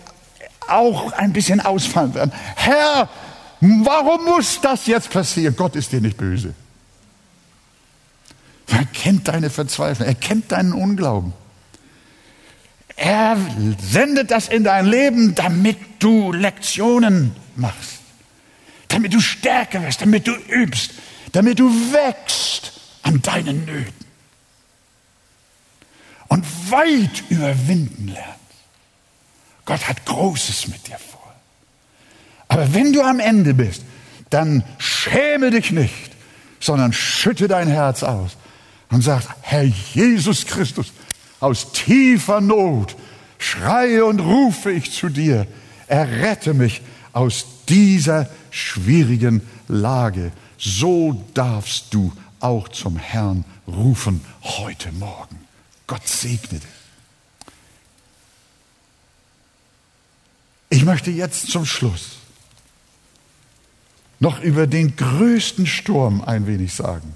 auch 0.66 1.12
ein 1.12 1.32
bisschen 1.32 1.60
ausfallen 1.60 2.14
werden. 2.14 2.32
Herr, 2.56 3.08
warum 3.60 4.24
muss 4.24 4.60
das 4.60 4.86
jetzt 4.86 5.10
passieren? 5.10 5.54
Gott 5.56 5.76
ist 5.76 5.92
dir 5.92 6.00
nicht 6.00 6.16
böse. 6.16 6.54
Er 8.68 8.84
kennt 8.86 9.28
deine 9.28 9.50
Verzweiflung, 9.50 10.08
er 10.08 10.14
kennt 10.14 10.52
deinen 10.52 10.72
Unglauben. 10.72 11.32
Er 12.96 13.36
sendet 13.78 14.30
das 14.30 14.48
in 14.48 14.64
dein 14.64 14.86
Leben, 14.86 15.34
damit 15.34 15.76
du 15.98 16.32
Lektionen 16.32 17.36
machst, 17.54 18.00
damit 18.88 19.12
du 19.12 19.20
stärker 19.20 19.82
wirst, 19.82 20.00
damit 20.00 20.26
du 20.26 20.32
übst, 20.32 20.92
damit 21.32 21.58
du 21.58 21.70
wächst 21.92 22.72
an 23.02 23.20
deinen 23.22 23.64
Nöten 23.66 24.06
und 26.28 26.44
weit 26.70 27.22
überwinden 27.28 28.08
lernst. 28.08 28.40
Gott 29.66 29.86
hat 29.88 30.04
Großes 30.06 30.68
mit 30.68 30.86
dir 30.86 30.98
vor. 30.98 31.15
Aber 32.48 32.72
wenn 32.74 32.92
du 32.92 33.02
am 33.02 33.20
Ende 33.20 33.54
bist, 33.54 33.82
dann 34.30 34.64
schäme 34.78 35.50
dich 35.50 35.70
nicht, 35.70 36.12
sondern 36.60 36.92
schütte 36.92 37.48
dein 37.48 37.68
Herz 37.68 38.02
aus 38.02 38.36
und 38.90 39.02
sag, 39.02 39.22
Herr 39.42 39.64
Jesus 39.64 40.46
Christus, 40.46 40.92
aus 41.40 41.72
tiefer 41.72 42.40
Not 42.40 42.96
schreie 43.38 44.04
und 44.04 44.20
rufe 44.20 44.72
ich 44.72 44.92
zu 44.92 45.08
dir, 45.08 45.46
errette 45.86 46.54
mich 46.54 46.82
aus 47.12 47.46
dieser 47.68 48.28
schwierigen 48.50 49.42
Lage. 49.68 50.32
So 50.58 51.24
darfst 51.34 51.92
du 51.92 52.12
auch 52.40 52.68
zum 52.68 52.96
Herrn 52.96 53.44
rufen 53.66 54.24
heute 54.42 54.92
Morgen. 54.92 55.38
Gott 55.86 56.06
segne 56.06 56.60
dich. 56.60 56.68
Ich 60.68 60.84
möchte 60.84 61.10
jetzt 61.10 61.50
zum 61.50 61.64
Schluss 61.64 62.15
noch 64.18 64.40
über 64.40 64.66
den 64.66 64.96
größten 64.96 65.66
Sturm 65.66 66.22
ein 66.22 66.46
wenig 66.46 66.74
sagen, 66.74 67.14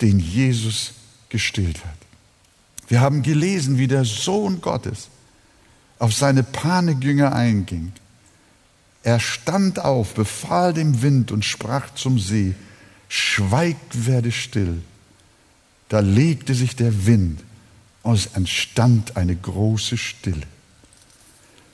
den 0.00 0.18
Jesus 0.18 0.92
gestillt 1.28 1.84
hat. 1.84 1.96
Wir 2.88 3.00
haben 3.00 3.22
gelesen, 3.22 3.78
wie 3.78 3.88
der 3.88 4.04
Sohn 4.04 4.60
Gottes 4.60 5.08
auf 5.98 6.12
seine 6.14 6.42
Panikjünger 6.42 7.32
einging. 7.34 7.92
Er 9.02 9.20
stand 9.20 9.78
auf, 9.78 10.14
befahl 10.14 10.74
dem 10.74 11.02
Wind 11.02 11.30
und 11.30 11.44
sprach 11.44 11.94
zum 11.94 12.18
See, 12.18 12.54
schweigt, 13.08 14.06
werde 14.06 14.32
still. 14.32 14.82
Da 15.88 16.00
legte 16.00 16.54
sich 16.54 16.76
der 16.76 17.06
Wind 17.06 17.42
und 18.02 18.14
es 18.14 18.26
entstand 18.26 19.16
eine 19.16 19.36
große 19.36 19.96
Stille. 19.96 20.46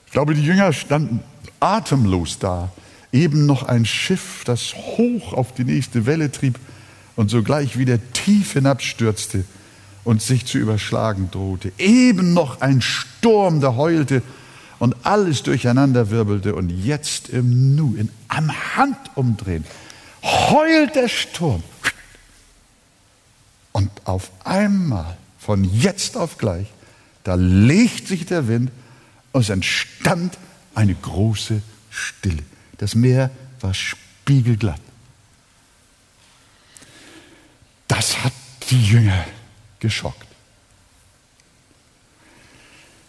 Ich 0.07 0.12
glaube, 0.12 0.34
die 0.34 0.44
Jünger 0.44 0.72
standen 0.72 1.22
atemlos 1.61 2.38
da. 2.38 2.72
Eben 3.16 3.46
noch 3.46 3.62
ein 3.62 3.86
Schiff, 3.86 4.42
das 4.44 4.74
hoch 4.74 5.32
auf 5.32 5.54
die 5.54 5.64
nächste 5.64 6.04
Welle 6.04 6.30
trieb 6.30 6.58
und 7.16 7.30
sogleich 7.30 7.78
wieder 7.78 7.98
tief 8.12 8.52
hinabstürzte 8.52 9.44
und 10.04 10.20
sich 10.20 10.44
zu 10.44 10.58
überschlagen 10.58 11.30
drohte. 11.30 11.72
Eben 11.78 12.34
noch 12.34 12.60
ein 12.60 12.82
Sturm, 12.82 13.62
der 13.62 13.76
heulte 13.76 14.22
und 14.78 14.94
alles 15.04 15.42
durcheinander 15.42 16.10
wirbelte 16.10 16.54
und 16.54 16.68
jetzt 16.68 17.30
im 17.30 17.74
Nu, 17.74 17.94
in, 17.96 18.10
am 18.28 18.52
Handumdrehen, 18.76 19.64
heult 20.22 20.94
der 20.94 21.08
Sturm. 21.08 21.62
Und 23.72 23.90
auf 24.04 24.30
einmal, 24.44 25.16
von 25.38 25.64
jetzt 25.64 26.18
auf 26.18 26.36
gleich, 26.36 26.66
da 27.24 27.34
legt 27.34 28.08
sich 28.08 28.26
der 28.26 28.46
Wind 28.46 28.70
und 29.32 29.40
es 29.40 29.48
entstand 29.48 30.36
eine 30.74 30.94
große 30.94 31.62
Stille. 31.88 32.42
Das 32.79 32.95
Meer 32.95 33.31
war 33.61 33.74
spiegelglatt. 33.74 34.81
Das 37.89 38.22
hat 38.24 38.33
die 38.70 38.85
Jünger 38.85 39.24
geschockt. 39.81 40.27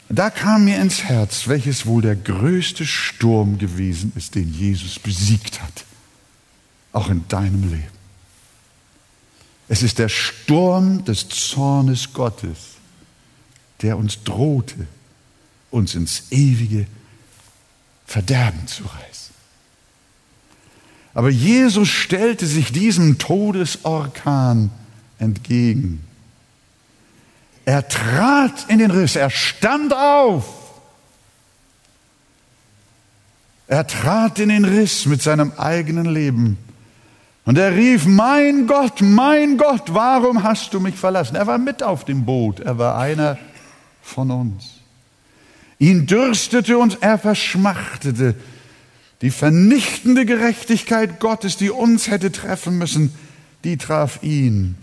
Da 0.09 0.29
kam 0.29 0.65
mir 0.65 0.79
ins 0.79 1.03
Herz, 1.03 1.47
welches 1.47 1.85
wohl 1.85 2.01
der 2.01 2.15
größte 2.15 2.85
Sturm 2.85 3.57
gewesen 3.57 4.13
ist, 4.15 4.35
den 4.35 4.53
Jesus 4.53 4.99
besiegt 4.99 5.61
hat, 5.61 5.83
auch 6.93 7.09
in 7.09 7.27
deinem 7.27 7.69
Leben. 7.69 7.97
Es 9.67 9.83
ist 9.83 9.99
der 9.99 10.07
Sturm 10.07 11.03
des 11.03 11.27
Zornes 11.27 12.13
Gottes, 12.13 12.75
der 13.81 13.97
uns 13.97 14.23
drohte, 14.23 14.87
uns 15.71 15.93
ins 15.93 16.31
ewige 16.31 16.87
Verderben 18.05 18.65
zu 18.67 18.83
reißen. 18.83 19.16
Aber 21.17 21.31
Jesus 21.31 21.87
stellte 21.87 22.45
sich 22.45 22.71
diesem 22.71 23.17
Todesorkan 23.17 24.69
entgegen. 25.17 26.03
Er 27.65 27.87
trat 27.87 28.67
in 28.67 28.77
den 28.77 28.91
Riss, 28.91 29.15
er 29.15 29.31
stand 29.31 29.95
auf. 29.95 30.45
Er 33.65 33.87
trat 33.87 34.37
in 34.37 34.49
den 34.49 34.63
Riss 34.63 35.07
mit 35.07 35.23
seinem 35.23 35.53
eigenen 35.57 36.05
Leben. 36.05 36.59
Und 37.45 37.57
er 37.57 37.75
rief, 37.75 38.05
mein 38.05 38.67
Gott, 38.67 39.01
mein 39.01 39.57
Gott, 39.57 39.85
warum 39.87 40.43
hast 40.43 40.71
du 40.75 40.79
mich 40.79 40.93
verlassen? 40.93 41.35
Er 41.35 41.47
war 41.47 41.57
mit 41.57 41.81
auf 41.81 42.05
dem 42.05 42.25
Boot, 42.25 42.59
er 42.59 42.77
war 42.77 42.95
einer 42.95 43.39
von 44.03 44.29
uns. 44.29 44.81
Ihn 45.79 46.05
dürstete 46.05 46.77
und 46.77 46.99
er 47.01 47.17
verschmachtete. 47.17 48.35
Die 49.21 49.31
vernichtende 49.31 50.25
Gerechtigkeit 50.25 51.19
Gottes, 51.19 51.57
die 51.57 51.71
uns 51.71 52.09
hätte 52.09 52.31
treffen 52.31 52.77
müssen, 52.77 53.13
die 53.63 53.77
traf 53.77 54.21
ihn. 54.21 54.77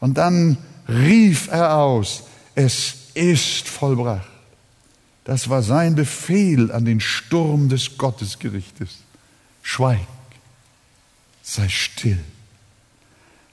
Und 0.00 0.18
dann 0.18 0.58
rief 0.88 1.48
er 1.50 1.76
aus, 1.76 2.24
es 2.54 2.94
ist 3.14 3.68
vollbracht. 3.68 4.28
Das 5.24 5.48
war 5.48 5.62
sein 5.62 5.94
Befehl 5.94 6.72
an 6.72 6.84
den 6.84 7.00
Sturm 7.00 7.68
des 7.68 7.96
Gottesgerichtes. 7.98 8.98
Schweig, 9.62 10.00
sei 11.42 11.68
still. 11.68 12.18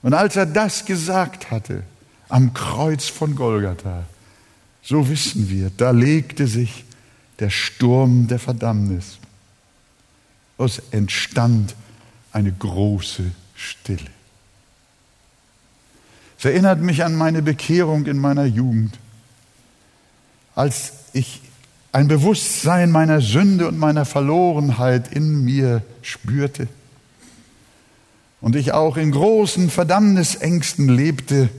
Und 0.01 0.13
als 0.13 0.35
er 0.35 0.45
das 0.45 0.85
gesagt 0.85 1.51
hatte, 1.51 1.83
am 2.29 2.53
Kreuz 2.53 3.07
von 3.07 3.35
Golgatha, 3.35 4.05
so 4.81 5.09
wissen 5.09 5.49
wir, 5.49 5.69
da 5.75 5.91
legte 5.91 6.47
sich 6.47 6.85
der 7.39 7.49
Sturm 7.49 8.27
der 8.27 8.39
Verdammnis 8.39 9.19
es 10.65 10.81
entstand 10.91 11.75
eine 12.31 12.51
große 12.51 13.23
Stille. 13.55 14.11
Es 16.37 16.45
erinnert 16.45 16.79
mich 16.79 17.03
an 17.03 17.15
meine 17.15 17.41
Bekehrung 17.41 18.05
in 18.05 18.19
meiner 18.19 18.45
Jugend, 18.45 18.99
als 20.55 20.93
ich 21.13 21.41
ein 21.91 22.07
Bewusstsein 22.07 22.91
meiner 22.91 23.21
Sünde 23.21 23.67
und 23.67 23.79
meiner 23.79 24.05
Verlorenheit 24.05 25.11
in 25.11 25.43
mir 25.43 25.81
spürte 26.01 26.67
und 28.39 28.55
ich 28.55 28.71
auch 28.71 28.97
in 28.97 29.11
großen 29.11 29.69
Verdammnisängsten 29.69 30.89
lebte 30.89 31.49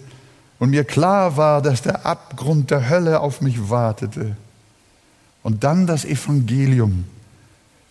und 0.60 0.70
mir 0.70 0.84
klar 0.84 1.36
war, 1.36 1.60
dass 1.60 1.82
der 1.82 2.06
Abgrund 2.06 2.70
der 2.70 2.88
Hölle 2.88 3.20
auf 3.20 3.40
mich 3.40 3.68
wartete 3.68 4.36
und 5.42 5.64
dann 5.64 5.86
das 5.86 6.04
Evangelium 6.04 7.04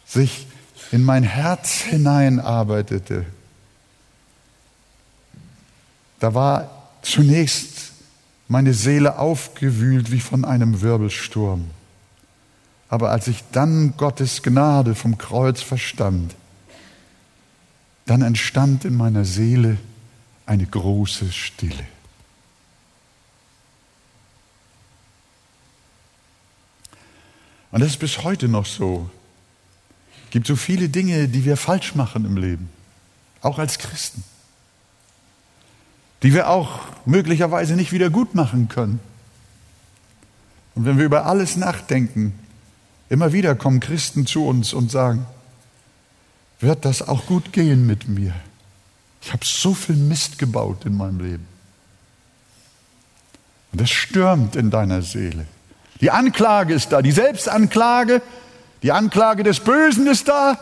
sich 0.05 0.47
in 0.91 1.03
mein 1.03 1.23
Herz 1.23 1.81
hineinarbeitete, 1.81 3.25
da 6.19 6.33
war 6.33 6.71
zunächst 7.01 7.91
meine 8.47 8.73
Seele 8.73 9.19
aufgewühlt 9.19 10.11
wie 10.11 10.19
von 10.19 10.45
einem 10.45 10.81
Wirbelsturm. 10.81 11.69
Aber 12.89 13.11
als 13.11 13.27
ich 13.27 13.43
dann 13.51 13.95
Gottes 13.97 14.41
Gnade 14.43 14.95
vom 14.95 15.17
Kreuz 15.17 15.61
verstand, 15.61 16.35
dann 18.05 18.21
entstand 18.21 18.85
in 18.85 18.95
meiner 18.95 19.25
Seele 19.25 19.77
eine 20.45 20.65
große 20.65 21.31
Stille. 21.31 21.85
Und 27.71 27.81
das 27.81 27.91
ist 27.91 27.99
bis 27.99 28.23
heute 28.23 28.47
noch 28.47 28.65
so. 28.65 29.09
Gibt 30.37 30.45
so 30.45 30.55
viele 30.55 30.87
Dinge, 30.87 31.27
die 31.27 31.45
wir 31.45 31.57
falsch 31.57 31.95
machen 31.95 32.23
im 32.23 32.37
Leben, 32.37 32.69
auch 33.41 33.57
als 33.57 33.79
Christen, 33.79 34.23
die 36.21 36.31
wir 36.31 36.47
auch 36.47 36.81
möglicherweise 37.07 37.73
nicht 37.73 37.91
wieder 37.91 38.11
gut 38.11 38.35
machen 38.35 38.69
können. 38.69 38.99
Und 40.75 40.85
wenn 40.85 40.99
wir 40.99 41.05
über 41.05 41.25
alles 41.25 41.55
nachdenken, 41.55 42.37
immer 43.09 43.33
wieder 43.33 43.55
kommen 43.55 43.79
Christen 43.79 44.27
zu 44.27 44.45
uns 44.45 44.73
und 44.73 44.91
sagen, 44.91 45.25
wird 46.59 46.85
das 46.85 47.01
auch 47.01 47.25
gut 47.25 47.51
gehen 47.51 47.87
mit 47.87 48.07
mir? 48.07 48.35
Ich 49.23 49.33
habe 49.33 49.43
so 49.43 49.73
viel 49.73 49.95
Mist 49.95 50.37
gebaut 50.37 50.85
in 50.85 50.95
meinem 50.95 51.19
Leben. 51.19 51.47
Und 53.71 53.81
das 53.81 53.89
stürmt 53.89 54.55
in 54.55 54.69
deiner 54.69 55.01
Seele. 55.01 55.47
Die 55.99 56.11
Anklage 56.11 56.75
ist 56.75 56.91
da, 56.91 57.01
die 57.01 57.11
Selbstanklage 57.11 58.21
die 58.83 58.91
Anklage 58.91 59.43
des 59.43 59.59
Bösen 59.59 60.07
ist 60.07 60.27
da. 60.27 60.57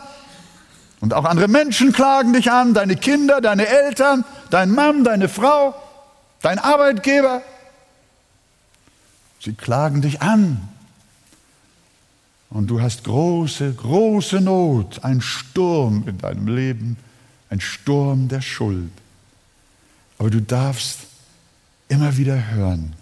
Und 1.00 1.12
auch 1.12 1.24
andere 1.24 1.48
Menschen 1.48 1.92
klagen 1.92 2.32
dich 2.32 2.50
an, 2.50 2.74
deine 2.74 2.96
Kinder, 2.96 3.40
deine 3.40 3.66
Eltern, 3.66 4.24
dein 4.50 4.70
Mann, 4.70 5.04
deine 5.04 5.28
Frau, 5.28 5.74
dein 6.40 6.58
Arbeitgeber. 6.58 7.42
Sie 9.40 9.52
klagen 9.52 10.00
dich 10.00 10.22
an. 10.22 10.68
Und 12.48 12.68
du 12.68 12.80
hast 12.80 13.04
große, 13.04 13.74
große 13.74 14.40
Not, 14.40 15.04
ein 15.04 15.20
Sturm 15.20 16.04
in 16.06 16.18
deinem 16.18 16.48
Leben, 16.48 16.96
ein 17.50 17.60
Sturm 17.60 18.28
der 18.28 18.40
Schuld. 18.40 18.92
Aber 20.18 20.30
du 20.30 20.40
darfst 20.40 21.00
immer 21.88 22.16
wieder 22.16 22.50
hören, 22.50 22.94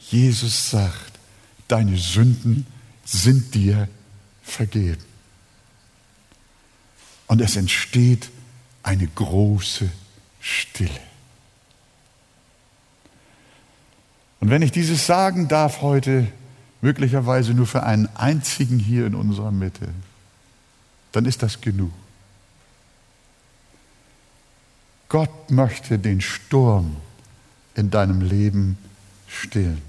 Jesus 0.00 0.70
sagt, 0.70 1.12
deine 1.68 1.96
Sünden 1.96 2.66
sind 3.04 3.54
dir 3.54 3.88
vergeben. 4.44 5.02
Und 7.26 7.40
es 7.40 7.56
entsteht 7.56 8.30
eine 8.82 9.06
große 9.06 9.88
Stille. 10.40 11.00
Und 14.40 14.50
wenn 14.50 14.62
ich 14.62 14.72
dieses 14.72 15.06
sagen 15.06 15.48
darf 15.48 15.80
heute, 15.80 16.26
möglicherweise 16.82 17.54
nur 17.54 17.66
für 17.66 17.82
einen 17.82 18.08
einzigen 18.14 18.78
hier 18.78 19.06
in 19.06 19.14
unserer 19.14 19.50
Mitte, 19.50 19.88
dann 21.12 21.24
ist 21.24 21.42
das 21.42 21.62
genug. 21.62 21.92
Gott 25.08 25.50
möchte 25.50 25.98
den 25.98 26.20
Sturm 26.20 26.96
in 27.74 27.90
deinem 27.90 28.20
Leben 28.20 28.76
stillen. 29.28 29.80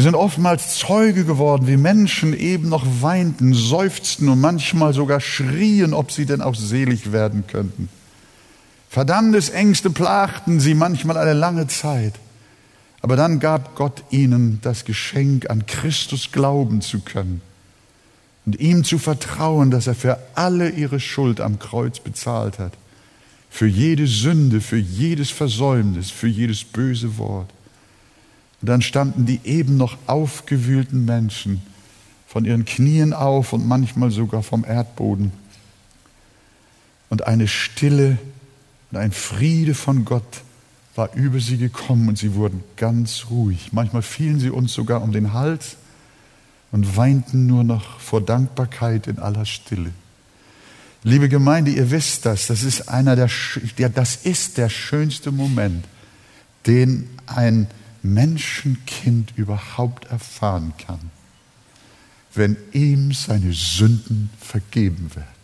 Wir 0.00 0.04
sind 0.04 0.14
oftmals 0.14 0.78
Zeuge 0.78 1.26
geworden, 1.26 1.66
wie 1.66 1.76
Menschen 1.76 2.32
eben 2.32 2.70
noch 2.70 2.86
weinten, 3.02 3.52
seufzten 3.52 4.30
und 4.30 4.40
manchmal 4.40 4.94
sogar 4.94 5.20
schrien, 5.20 5.92
ob 5.92 6.10
sie 6.10 6.24
denn 6.24 6.40
auch 6.40 6.54
selig 6.54 7.12
werden 7.12 7.44
könnten. 7.46 7.90
Verdammnisängste 8.88 9.90
plagten 9.90 10.58
sie 10.58 10.72
manchmal 10.72 11.18
eine 11.18 11.34
lange 11.34 11.66
Zeit. 11.66 12.14
Aber 13.02 13.14
dann 13.14 13.40
gab 13.40 13.76
Gott 13.76 14.02
ihnen 14.08 14.60
das 14.62 14.86
Geschenk, 14.86 15.50
an 15.50 15.66
Christus 15.66 16.32
glauben 16.32 16.80
zu 16.80 17.00
können 17.00 17.42
und 18.46 18.58
ihm 18.58 18.84
zu 18.84 18.96
vertrauen, 18.96 19.70
dass 19.70 19.86
er 19.86 19.94
für 19.94 20.18
alle 20.34 20.70
ihre 20.70 20.98
Schuld 20.98 21.42
am 21.42 21.58
Kreuz 21.58 22.00
bezahlt 22.00 22.58
hat. 22.58 22.72
Für 23.50 23.66
jede 23.66 24.06
Sünde, 24.06 24.62
für 24.62 24.78
jedes 24.78 25.28
Versäumnis, 25.28 26.10
für 26.10 26.28
jedes 26.28 26.64
böse 26.64 27.18
Wort. 27.18 27.50
Und 28.60 28.68
dann 28.68 28.82
standen 28.82 29.26
die 29.26 29.40
eben 29.44 29.76
noch 29.76 29.96
aufgewühlten 30.06 31.04
Menschen 31.04 31.62
von 32.26 32.44
ihren 32.44 32.64
Knien 32.64 33.12
auf 33.12 33.52
und 33.52 33.66
manchmal 33.66 34.10
sogar 34.10 34.42
vom 34.42 34.64
Erdboden. 34.64 35.32
Und 37.08 37.26
eine 37.26 37.48
Stille 37.48 38.18
und 38.90 38.98
ein 38.98 39.12
Friede 39.12 39.74
von 39.74 40.04
Gott 40.04 40.42
war 40.94 41.14
über 41.14 41.40
sie 41.40 41.56
gekommen 41.56 42.08
und 42.08 42.18
sie 42.18 42.34
wurden 42.34 42.62
ganz 42.76 43.26
ruhig. 43.30 43.72
Manchmal 43.72 44.02
fielen 44.02 44.38
sie 44.38 44.50
uns 44.50 44.72
sogar 44.72 45.02
um 45.02 45.12
den 45.12 45.32
Hals 45.32 45.76
und 46.70 46.96
weinten 46.96 47.46
nur 47.46 47.64
noch 47.64 47.98
vor 47.98 48.20
Dankbarkeit 48.20 49.06
in 49.06 49.18
aller 49.18 49.46
Stille. 49.46 49.92
Liebe 51.02 51.28
Gemeinde, 51.28 51.70
ihr 51.70 51.90
wisst 51.90 52.26
das, 52.26 52.46
das 52.46 52.62
ist 52.62 52.88
einer 52.88 53.16
der, 53.16 53.30
das 53.88 54.16
ist 54.16 54.58
der 54.58 54.68
schönste 54.68 55.32
Moment, 55.32 55.84
den 56.66 57.08
ein 57.26 57.66
Menschenkind 58.02 59.32
überhaupt 59.36 60.06
erfahren 60.06 60.72
kann, 60.78 61.10
wenn 62.34 62.56
ihm 62.72 63.12
seine 63.12 63.52
Sünden 63.52 64.30
vergeben 64.38 65.14
werden. 65.14 65.40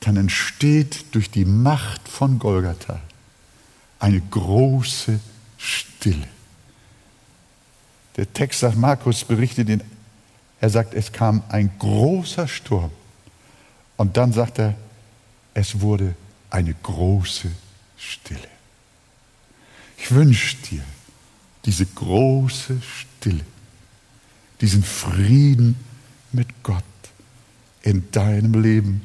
Dann 0.00 0.16
entsteht 0.16 1.14
durch 1.14 1.30
die 1.30 1.44
Macht 1.44 2.08
von 2.08 2.38
Golgatha 2.38 3.00
eine 3.98 4.20
große 4.20 5.20
Stille. 5.58 6.26
Der 8.16 8.32
Text 8.32 8.60
sagt, 8.60 8.76
Markus 8.76 9.24
berichtet 9.24 9.68
ihn, 9.68 9.82
er 10.60 10.70
sagt, 10.70 10.94
es 10.94 11.12
kam 11.12 11.42
ein 11.48 11.70
großer 11.78 12.48
Sturm. 12.48 12.90
Und 13.96 14.16
dann 14.16 14.32
sagt 14.32 14.58
er, 14.58 14.74
es 15.54 15.80
wurde 15.80 16.14
eine 16.48 16.74
große 16.74 17.50
Stille. 17.96 18.48
Ich 20.02 20.10
wünsche 20.12 20.56
dir 20.70 20.82
diese 21.64 21.84
große 21.84 22.80
Stille, 22.80 23.44
diesen 24.60 24.82
Frieden 24.82 25.76
mit 26.32 26.62
Gott 26.62 26.82
in 27.82 28.10
deinem 28.10 28.60
Leben, 28.60 29.02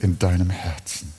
in 0.00 0.18
deinem 0.18 0.50
Herzen. 0.50 1.12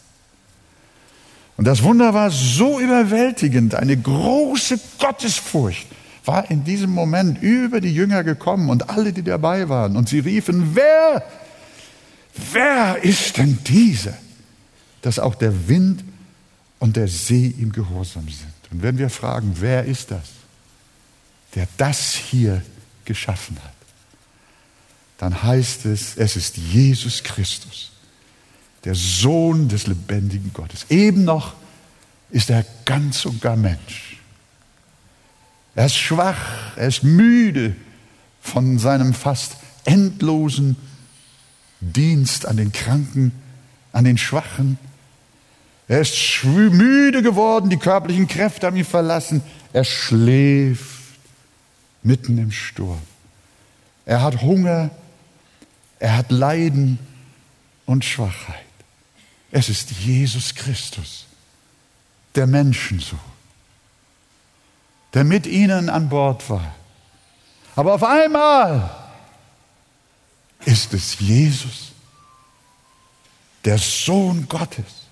Und 1.58 1.66
das 1.66 1.84
Wunder 1.84 2.14
war 2.14 2.30
so 2.32 2.80
überwältigend, 2.80 3.76
eine 3.76 3.98
große 3.98 4.80
Gottesfurcht 5.00 5.88
war 6.26 6.50
in 6.50 6.64
diesem 6.64 6.92
Moment 6.92 7.42
über 7.42 7.82
die 7.82 7.94
Jünger 7.94 8.24
gekommen 8.24 8.70
und 8.70 8.90
alle, 8.90 9.14
die 9.14 9.22
dabei 9.22 9.70
waren. 9.70 9.96
Und 9.96 10.10
sie 10.10 10.20
riefen, 10.20 10.76
wer, 10.76 11.24
wer 12.52 13.04
ist 13.04 13.38
denn 13.38 13.60
dieser, 13.64 14.18
dass 15.02 15.20
auch 15.20 15.36
der 15.36 15.68
Wind 15.68 16.04
und 16.80 16.96
der 16.96 17.08
See 17.08 17.54
ihm 17.60 17.72
gehorsam 17.72 18.28
sind? 18.28 18.55
Und 18.76 18.84
wenn 18.84 18.98
wir 18.98 19.10
fragen, 19.10 19.56
wer 19.62 19.86
ist 19.86 20.12
das, 20.12 20.32
der 21.56 21.66
das 21.78 22.14
hier 22.14 22.62
geschaffen 23.06 23.58
hat, 23.64 23.72
dann 25.18 25.44
heißt 25.44 25.86
es, 25.86 26.18
es 26.18 26.36
ist 26.36 26.58
Jesus 26.58 27.24
Christus, 27.24 27.94
der 28.84 28.94
Sohn 28.94 29.70
des 29.70 29.88
lebendigen 29.88 30.52
Gottes. 30.52 30.88
Eben 30.90 31.24
noch 31.24 31.54
ist 32.32 32.50
er 32.50 32.66
ganz 32.84 33.24
und 33.24 33.42
gar 33.42 33.56
Mensch. 33.56 34.18
Er 35.74 35.86
ist 35.86 35.96
schwach, 35.96 36.76
er 36.76 36.90
ist 36.90 37.02
müde 37.02 37.78
von 38.42 38.78
seinem 38.78 39.14
fast 39.14 39.56
endlosen 39.86 40.76
Dienst 41.80 42.46
an 42.46 42.58
den 42.58 42.74
Kranken, 42.74 43.32
an 43.94 44.04
den 44.04 44.18
Schwachen. 44.18 44.78
Er 45.88 46.02
ist 46.02 46.44
müde 46.44 47.22
geworden, 47.22 47.70
die 47.70 47.78
körperlichen 47.78 48.28
Kräfte 48.28 48.66
haben 48.66 48.78
ihn 48.78 48.86
verlassen. 48.86 49.44
Er 49.72 49.84
schläft 49.84 51.20
mitten 52.02 52.38
im 52.38 52.52
Sturm. 52.52 53.02
Er 54.06 54.22
hat 54.22 54.42
Hunger, 54.42 54.90
er 56.00 56.18
hat 56.18 56.32
Leiden 56.32 57.00
und 57.86 58.06
Schwachheit. 58.06 58.66
Es 59.52 59.70
ist 59.70 59.92
Jesus 59.92 60.54
Christus, 60.56 61.28
der 62.36 62.48
Menschensohn, 62.48 63.20
der 65.14 65.24
mit 65.24 65.48
ihnen 65.48 65.90
an 65.90 66.10
Bord 66.10 66.50
war. 66.50 66.76
Aber 67.76 67.94
auf 67.94 68.04
einmal 68.04 68.90
ist 70.66 70.94
es 70.94 71.20
Jesus, 71.20 71.92
der 73.64 73.78
Sohn 73.78 74.48
Gottes, 74.48 75.05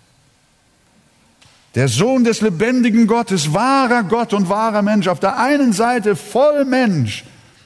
der 1.76 1.88
Sohn 1.88 2.24
des 2.24 2.42
lebendigen 2.42 3.08
Gottes, 3.08 3.54
wahrer 3.54 4.04
Gott 4.04 4.34
und 4.34 4.50
wahrer 4.50 4.82
Mensch, 4.82 5.08
auf 5.08 5.20
der 5.20 5.40
einen 5.40 5.74
Seite 5.74 6.16
voll 6.16 6.66
Mensch 6.66 7.24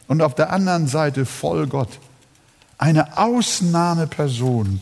und 0.08 0.22
auf 0.22 0.34
der 0.34 0.52
anderen 0.52 0.88
Seite 0.88 1.26
voll 1.26 1.68
Gott. 1.68 2.00
Eine 2.78 3.18
Ausnahmeperson 3.18 4.80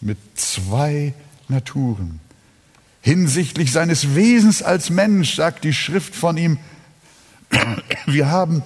mit 0.00 0.18
zwei 0.34 1.14
Naturen. 1.48 2.20
Hinsichtlich 3.00 3.72
seines 3.72 4.14
Wesens 4.14 4.62
als 4.62 4.90
Mensch 4.90 5.36
sagt 5.36 5.64
die 5.64 5.72
Schrift 5.72 6.14
von 6.14 6.36
ihm, 6.36 6.58
wir 8.06 8.30
haben 8.30 8.62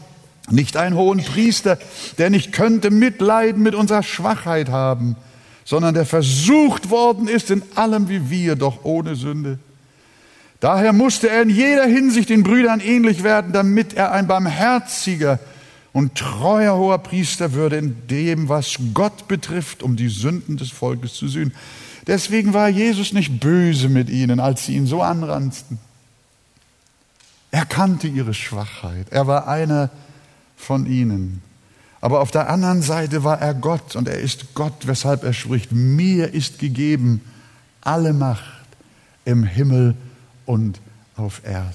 nicht 0.51 0.77
einen 0.77 0.97
hohen 0.97 1.23
Priester, 1.23 1.79
der 2.19 2.29
nicht 2.29 2.53
könnte 2.53 2.91
Mitleiden 2.91 3.63
mit 3.63 3.77
unserer 3.77 4.03
Schwachheit 4.03 4.69
haben, 4.69 5.17
sondern 5.65 5.95
der 5.95 6.07
versucht 6.07 6.91
worden 6.91 7.29
ist 7.29 7.53
in 7.53 7.63
allem 7.77 8.09
wie 8.09 8.31
wir, 8.31 8.57
doch 8.57 8.85
ohne 8.85 9.15
Sünde. 9.15 9.61
Daher 10.63 10.93
musste 10.93 11.29
er 11.29 11.43
in 11.43 11.51
jeder 11.51 11.87
Hinsicht 11.87 12.29
den 12.29 12.45
Brüdern 12.45 12.79
ähnlich 12.79 13.25
werden, 13.25 13.53
damit 13.53 13.95
er 13.95 14.13
ein 14.13 14.29
barmherziger 14.29 15.41
und 15.93 16.15
treuer 16.15 16.77
hoher 16.77 16.99
Priester 16.99 17.53
würde 17.55 17.79
in 17.79 18.07
dem, 18.07 18.49
was 18.49 18.77
Gott 18.95 19.27
betrifft, 19.27 19.83
um 19.83 19.97
die 19.97 20.07
Sünden 20.07 20.59
des 20.59 20.71
Volkes 20.71 21.15
zu 21.15 21.27
sühnen. 21.27 21.53
Deswegen 22.07 22.55
war 22.55 22.69
Jesus 22.69 23.13
nicht 23.13 23.41
böse 23.41 23.89
mit 23.89 24.09
ihnen, 24.09 24.39
als 24.39 24.65
sie 24.65 24.77
ihn 24.77 24.87
so 24.87 25.03
anranzten. 25.03 25.81
Er 27.51 27.67
kannte 27.67 28.07
ihre 28.07 28.33
Schwachheit. 28.33 29.09
Er 29.11 29.27
war 29.27 29.49
einer 29.49 29.91
von 30.57 30.87
ihnen. 30.87 31.43
Aber 32.01 32.21
auf 32.21 32.31
der 32.31 32.49
anderen 32.49 32.83
Seite 32.83 33.25
war 33.25 33.41
er 33.41 33.55
Gott 33.55 33.97
und 33.97 34.07
er 34.07 34.21
ist 34.21 34.55
Gott, 34.55 34.87
weshalb 34.87 35.25
er 35.25 35.33
spricht, 35.33 35.73
mir 35.73 36.33
ist 36.33 36.61
gegeben 36.61 37.21
alle 37.81 38.13
Macht 38.13 38.45
im 39.25 39.43
Himmel 39.43 39.97
und 40.47 40.81
auf 41.17 41.43
Erden. 41.45 41.75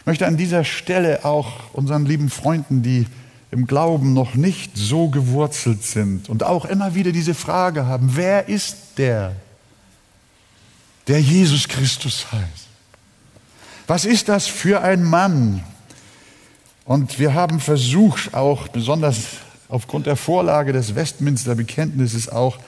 Ich 0.00 0.06
möchte 0.06 0.26
an 0.26 0.36
dieser 0.36 0.64
Stelle 0.64 1.24
auch 1.24 1.72
unseren 1.72 2.06
lieben 2.06 2.30
Freunden, 2.30 2.82
die 2.82 3.06
im 3.50 3.66
Glauben 3.66 4.12
noch 4.14 4.34
nicht 4.34 4.76
so 4.76 5.08
gewurzelt 5.08 5.82
sind 5.82 6.28
und 6.28 6.42
auch 6.42 6.64
immer 6.64 6.94
wieder 6.94 7.12
diese 7.12 7.34
Frage 7.34 7.86
haben, 7.86 8.10
wer 8.14 8.48
ist 8.48 8.76
der, 8.96 9.32
der 11.08 11.20
Jesus 11.20 11.68
Christus 11.68 12.30
heißt? 12.30 12.68
Was 13.86 14.04
ist 14.04 14.28
das 14.28 14.46
für 14.46 14.82
ein 14.82 15.02
Mann? 15.02 15.64
Und 16.84 17.18
wir 17.18 17.34
haben 17.34 17.60
versucht, 17.60 18.34
auch 18.34 18.68
besonders 18.68 19.16
aufgrund 19.68 20.06
der 20.06 20.16
Vorlage 20.16 20.72
des 20.72 20.94
Westminster 20.94 21.56
Bekenntnisses 21.56 22.28
auch 22.28 22.58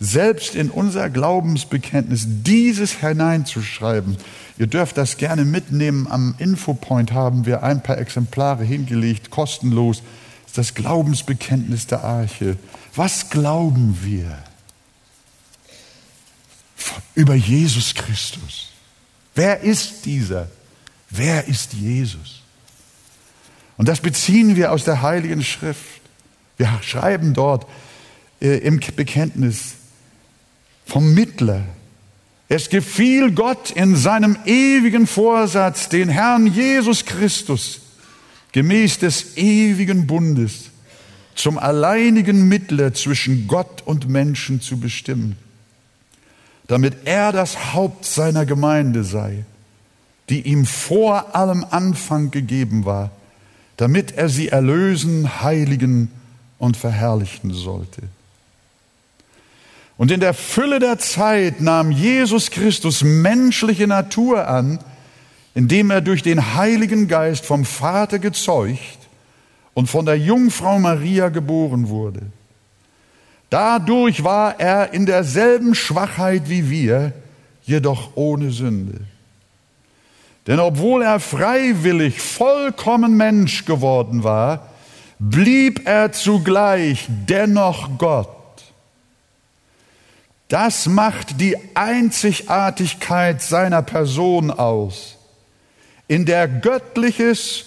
selbst 0.00 0.54
in 0.54 0.70
unser 0.70 1.10
Glaubensbekenntnis 1.10 2.26
dieses 2.26 2.92
hineinzuschreiben. 2.92 4.16
Ihr 4.58 4.66
dürft 4.66 4.96
das 4.96 5.16
gerne 5.16 5.44
mitnehmen. 5.44 6.06
Am 6.08 6.34
Infopoint 6.38 7.12
haben 7.12 7.46
wir 7.46 7.62
ein 7.62 7.82
paar 7.82 7.98
Exemplare 7.98 8.64
hingelegt, 8.64 9.30
kostenlos. 9.30 10.02
Das 10.42 10.50
ist 10.50 10.58
das 10.58 10.74
Glaubensbekenntnis 10.74 11.86
der 11.86 12.04
Arche. 12.04 12.56
Was 12.94 13.30
glauben 13.30 13.98
wir 14.02 14.38
über 17.14 17.34
Jesus 17.34 17.94
Christus? 17.94 18.70
Wer 19.34 19.60
ist 19.60 20.04
dieser? 20.04 20.48
Wer 21.10 21.46
ist 21.46 21.72
Jesus? 21.72 22.42
Und 23.76 23.88
das 23.88 24.00
beziehen 24.00 24.56
wir 24.56 24.72
aus 24.72 24.84
der 24.84 25.02
Heiligen 25.02 25.42
Schrift. 25.44 26.00
Wir 26.56 26.68
schreiben 26.82 27.34
dort 27.34 27.66
äh, 28.40 28.58
im 28.58 28.80
Bekenntnis 28.96 29.74
vom 30.88 31.12
Mittler. 31.12 31.64
Es 32.48 32.70
gefiel 32.70 33.32
Gott 33.32 33.70
in 33.70 33.94
seinem 33.94 34.38
ewigen 34.46 35.06
Vorsatz, 35.06 35.90
den 35.90 36.08
Herrn 36.08 36.46
Jesus 36.46 37.04
Christus 37.04 37.82
gemäß 38.52 38.98
des 38.98 39.36
ewigen 39.36 40.06
Bundes 40.06 40.70
zum 41.34 41.58
alleinigen 41.58 42.48
Mittler 42.48 42.94
zwischen 42.94 43.46
Gott 43.46 43.82
und 43.84 44.08
Menschen 44.08 44.62
zu 44.62 44.80
bestimmen, 44.80 45.36
damit 46.66 46.96
er 47.04 47.32
das 47.32 47.74
Haupt 47.74 48.06
seiner 48.06 48.46
Gemeinde 48.46 49.04
sei, 49.04 49.44
die 50.30 50.40
ihm 50.40 50.64
vor 50.64 51.36
allem 51.36 51.66
Anfang 51.68 52.30
gegeben 52.30 52.86
war, 52.86 53.10
damit 53.76 54.12
er 54.12 54.30
sie 54.30 54.48
erlösen, 54.48 55.42
heiligen 55.42 56.10
und 56.58 56.78
verherrlichen 56.78 57.52
sollte. 57.52 58.02
Und 59.98 60.12
in 60.12 60.20
der 60.20 60.32
Fülle 60.32 60.78
der 60.78 60.98
Zeit 60.98 61.60
nahm 61.60 61.90
Jesus 61.90 62.50
Christus 62.50 63.02
menschliche 63.02 63.88
Natur 63.88 64.46
an, 64.46 64.78
indem 65.54 65.90
er 65.90 66.00
durch 66.00 66.22
den 66.22 66.54
Heiligen 66.54 67.08
Geist 67.08 67.44
vom 67.44 67.64
Vater 67.64 68.20
gezeugt 68.20 68.98
und 69.74 69.88
von 69.90 70.06
der 70.06 70.16
Jungfrau 70.16 70.78
Maria 70.78 71.30
geboren 71.30 71.88
wurde. 71.88 72.20
Dadurch 73.50 74.22
war 74.22 74.60
er 74.60 74.94
in 74.94 75.04
derselben 75.04 75.74
Schwachheit 75.74 76.48
wie 76.48 76.70
wir, 76.70 77.12
jedoch 77.64 78.12
ohne 78.14 78.52
Sünde. 78.52 79.00
Denn 80.46 80.60
obwohl 80.60 81.02
er 81.02 81.18
freiwillig 81.18 82.20
vollkommen 82.20 83.16
Mensch 83.16 83.64
geworden 83.64 84.22
war, 84.22 84.68
blieb 85.18 85.86
er 85.86 86.12
zugleich 86.12 87.06
dennoch 87.08 87.98
Gott. 87.98 88.37
Das 90.48 90.86
macht 90.86 91.40
die 91.40 91.56
Einzigartigkeit 91.74 93.42
seiner 93.42 93.82
Person 93.82 94.50
aus, 94.50 95.16
in 96.08 96.24
der 96.24 96.48
göttliches 96.48 97.66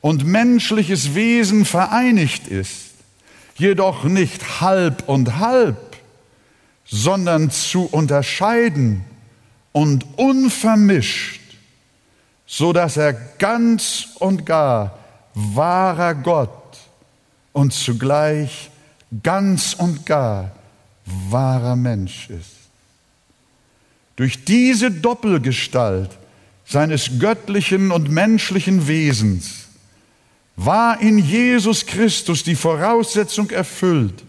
und 0.00 0.24
menschliches 0.24 1.14
Wesen 1.14 1.66
vereinigt 1.66 2.48
ist, 2.48 2.92
jedoch 3.56 4.04
nicht 4.04 4.62
halb 4.62 5.08
und 5.10 5.38
halb, 5.38 5.96
sondern 6.86 7.50
zu 7.50 7.84
unterscheiden 7.84 9.04
und 9.72 10.06
unvermischt, 10.16 11.40
so 12.46 12.72
dass 12.72 12.96
er 12.96 13.12
ganz 13.12 14.08
und 14.18 14.46
gar 14.46 14.98
wahrer 15.34 16.14
Gott 16.14 16.50
und 17.52 17.74
zugleich 17.74 18.70
ganz 19.22 19.74
und 19.74 20.06
gar 20.06 20.52
wahrer 21.04 21.76
Mensch 21.76 22.30
ist. 22.30 22.56
Durch 24.16 24.44
diese 24.44 24.90
Doppelgestalt 24.90 26.10
seines 26.64 27.18
göttlichen 27.18 27.90
und 27.90 28.10
menschlichen 28.10 28.86
Wesens 28.86 29.66
war 30.56 31.00
in 31.00 31.18
Jesus 31.18 31.86
Christus 31.86 32.44
die 32.44 32.54
Voraussetzung 32.54 33.50
erfüllt, 33.50 34.22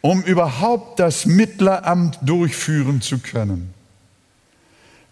um 0.00 0.22
überhaupt 0.22 1.00
das 1.00 1.26
Mittleramt 1.26 2.18
durchführen 2.22 3.00
zu 3.00 3.18
können. 3.18 3.72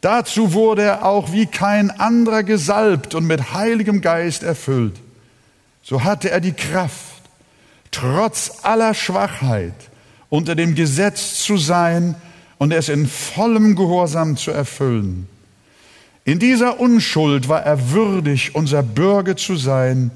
Dazu 0.00 0.52
wurde 0.52 0.82
er 0.82 1.04
auch 1.04 1.32
wie 1.32 1.46
kein 1.46 1.90
anderer 1.90 2.42
gesalbt 2.42 3.14
und 3.14 3.24
mit 3.24 3.52
Heiligem 3.54 4.00
Geist 4.00 4.42
erfüllt. 4.42 4.98
So 5.82 6.02
hatte 6.02 6.30
er 6.30 6.40
die 6.40 6.52
Kraft, 6.52 7.22
trotz 7.92 8.64
aller 8.64 8.94
Schwachheit 8.94 9.74
unter 10.32 10.54
dem 10.54 10.74
Gesetz 10.74 11.44
zu 11.44 11.58
sein 11.58 12.14
und 12.56 12.72
es 12.72 12.88
in 12.88 13.06
vollem 13.06 13.76
Gehorsam 13.76 14.38
zu 14.38 14.50
erfüllen. 14.50 15.28
In 16.24 16.38
dieser 16.38 16.80
Unschuld 16.80 17.50
war 17.50 17.60
er 17.64 17.90
würdig, 17.90 18.54
unser 18.54 18.82
Bürger 18.82 19.36
zu 19.36 19.56
sein, 19.56 20.10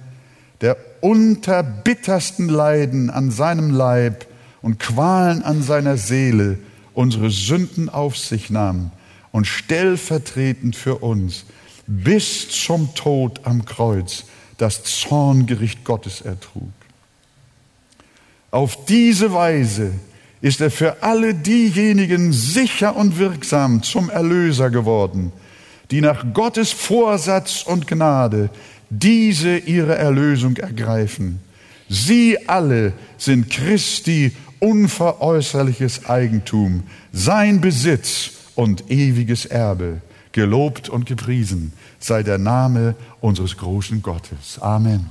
der 0.62 0.78
unter 1.02 1.62
bittersten 1.62 2.48
Leiden 2.48 3.10
an 3.10 3.30
seinem 3.30 3.68
Leib 3.68 4.26
und 4.62 4.78
Qualen 4.78 5.42
an 5.42 5.62
seiner 5.62 5.98
Seele 5.98 6.56
unsere 6.94 7.28
Sünden 7.28 7.90
auf 7.90 8.16
sich 8.16 8.48
nahm 8.48 8.92
und 9.32 9.46
stellvertretend 9.46 10.76
für 10.76 10.96
uns 10.96 11.44
bis 11.86 12.48
zum 12.48 12.94
Tod 12.94 13.40
am 13.44 13.66
Kreuz 13.66 14.24
das 14.56 14.82
Zorngericht 14.82 15.84
Gottes 15.84 16.22
ertrug. 16.22 16.72
Auf 18.56 18.86
diese 18.86 19.34
Weise 19.34 19.90
ist 20.40 20.62
er 20.62 20.70
für 20.70 21.02
alle 21.02 21.34
diejenigen 21.34 22.32
sicher 22.32 22.96
und 22.96 23.18
wirksam 23.18 23.82
zum 23.82 24.08
Erlöser 24.08 24.70
geworden, 24.70 25.30
die 25.90 26.00
nach 26.00 26.24
Gottes 26.32 26.72
Vorsatz 26.72 27.64
und 27.66 27.86
Gnade 27.86 28.48
diese 28.88 29.58
ihre 29.58 29.96
Erlösung 29.96 30.56
ergreifen. 30.56 31.38
Sie 31.90 32.48
alle 32.48 32.94
sind 33.18 33.50
Christi 33.50 34.32
unveräußerliches 34.60 36.06
Eigentum, 36.06 36.84
sein 37.12 37.60
Besitz 37.60 38.30
und 38.54 38.90
ewiges 38.90 39.44
Erbe. 39.44 40.00
Gelobt 40.32 40.88
und 40.88 41.04
gepriesen 41.04 41.74
sei 41.98 42.22
der 42.22 42.38
Name 42.38 42.94
unseres 43.20 43.58
großen 43.58 44.00
Gottes. 44.00 44.58
Amen. 44.62 45.10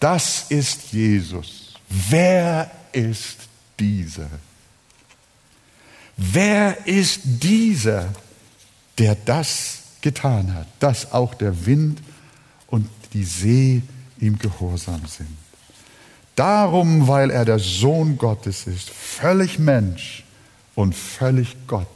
Das 0.00 0.46
ist 0.48 0.92
Jesus. 0.92 1.59
Wer 1.90 2.70
ist 2.92 3.36
dieser? 3.78 4.28
Wer 6.16 6.86
ist 6.86 7.20
dieser, 7.24 8.08
der 8.98 9.16
das 9.16 9.78
getan 10.00 10.54
hat, 10.54 10.68
dass 10.78 11.12
auch 11.12 11.34
der 11.34 11.66
Wind 11.66 12.00
und 12.68 12.88
die 13.12 13.24
See 13.24 13.82
ihm 14.20 14.38
gehorsam 14.38 15.02
sind? 15.06 15.36
Darum, 16.36 17.08
weil 17.08 17.30
er 17.30 17.44
der 17.44 17.58
Sohn 17.58 18.16
Gottes 18.16 18.66
ist, 18.66 18.88
völlig 18.90 19.58
Mensch 19.58 20.24
und 20.74 20.94
völlig 20.94 21.56
Gott, 21.66 21.88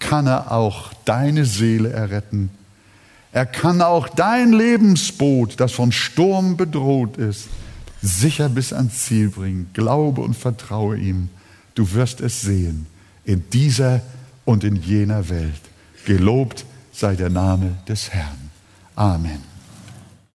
kann 0.00 0.26
er 0.26 0.50
auch 0.50 0.92
deine 1.04 1.44
Seele 1.44 1.90
erretten. 1.90 2.50
Er 3.32 3.46
kann 3.46 3.80
auch 3.80 4.08
dein 4.08 4.52
Lebensboot, 4.52 5.60
das 5.60 5.72
von 5.72 5.92
Sturm 5.92 6.56
bedroht 6.56 7.16
ist, 7.16 7.48
sicher 8.04 8.48
bis 8.48 8.72
ans 8.72 9.04
Ziel 9.06 9.30
bringen. 9.30 9.70
Glaube 9.72 10.20
und 10.20 10.34
vertraue 10.34 10.96
ihm. 10.96 11.28
Du 11.74 11.92
wirst 11.92 12.20
es 12.20 12.42
sehen 12.42 12.86
in 13.24 13.44
dieser 13.50 14.00
und 14.44 14.64
in 14.64 14.76
jener 14.76 15.28
Welt. 15.28 15.60
Gelobt 16.04 16.64
sei 16.92 17.16
der 17.16 17.30
Name 17.30 17.78
des 17.88 18.10
Herrn. 18.10 18.50
Amen. 18.94 19.53